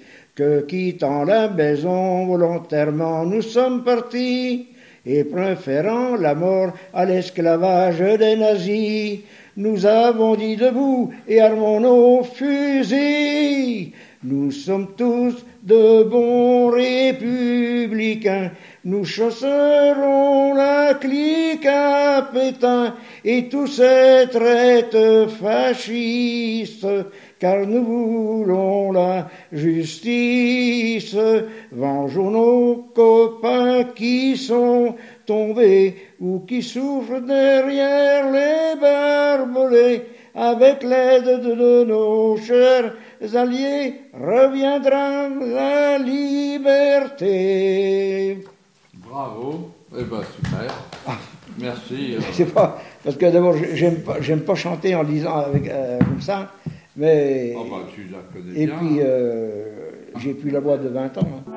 quittant 0.68 1.24
la 1.24 1.50
maison 1.50 2.26
volontairement 2.28 3.26
nous 3.26 3.42
sommes 3.42 3.84
partis, 3.84 4.68
et 5.06 5.24
préférant 5.24 6.16
la 6.16 6.36
mort 6.36 6.74
à 6.94 7.06
l'esclavage 7.06 8.00
des 8.00 8.36
nazis, 8.36 9.20
nous 9.58 9.86
avons 9.86 10.36
dit 10.36 10.56
debout 10.56 11.12
et 11.28 11.42
armons 11.42 11.80
nos 11.80 12.24
fusils. 12.24 13.92
Nous 14.24 14.52
sommes 14.52 14.90
tous 14.96 15.36
de 15.64 16.04
bons 16.04 16.70
républicains. 16.70 18.52
Nous 18.86 19.04
chasserons 19.04 20.54
la 20.54 20.94
clique 20.94 21.66
à 21.66 22.30
Pétain 22.34 22.96
et 23.26 23.50
tous 23.50 23.68
ces 23.68 24.26
traites 24.32 25.30
fascistes, 25.40 26.88
car 27.40 27.66
nous 27.68 27.84
voulons 27.84 28.92
la 28.92 29.28
justice. 29.52 31.16
Vengeons 31.72 32.32
nos 32.32 32.76
copains 32.96 33.84
qui 33.96 34.38
sont 34.38 34.96
tombés 35.26 35.96
ou 36.22 36.40
qui 36.40 36.64
souffrent 36.64 37.22
derrière 37.22 38.32
les 38.32 38.80
barbelés. 38.80 40.04
Avec 40.36 40.84
l'aide 40.84 41.42
de 41.42 41.84
nos 41.84 42.38
chers 42.38 42.94
alliés, 43.36 44.02
reviendra 44.14 45.30
la 45.30 45.98
liberté. 45.98 47.28
Bravo, 48.94 49.72
eh 49.98 50.04
ben 50.04 50.22
super. 50.24 50.74
Ah. 51.08 51.18
Merci. 51.60 52.16
Euh. 52.16 52.20
C'est 52.32 52.54
pas 52.54 52.82
parce 53.04 53.18
que 53.18 53.26
d'abord 53.26 53.56
j'aime 53.74 54.02
pas 54.02 54.22
j'aime 54.22 54.42
pas 54.42 54.56
chanter 54.56 54.96
en 54.96 55.04
lisant 55.04 55.38
avec 55.38 55.68
euh, 55.68 56.00
comme 56.00 56.22
ça, 56.22 56.52
mais 56.96 57.54
oh 57.58 57.66
bah, 57.70 57.88
tu 57.94 58.08
la 58.12 58.20
connais 58.32 58.62
et 58.62 58.68
puis 58.68 59.00
euh, 59.02 59.90
j'ai 60.18 60.34
plus 60.34 60.52
la 60.52 60.60
voix 60.60 60.78
de 60.78 60.88
20 60.88 61.18
ans. 61.18 61.22
Hein. 61.48 61.52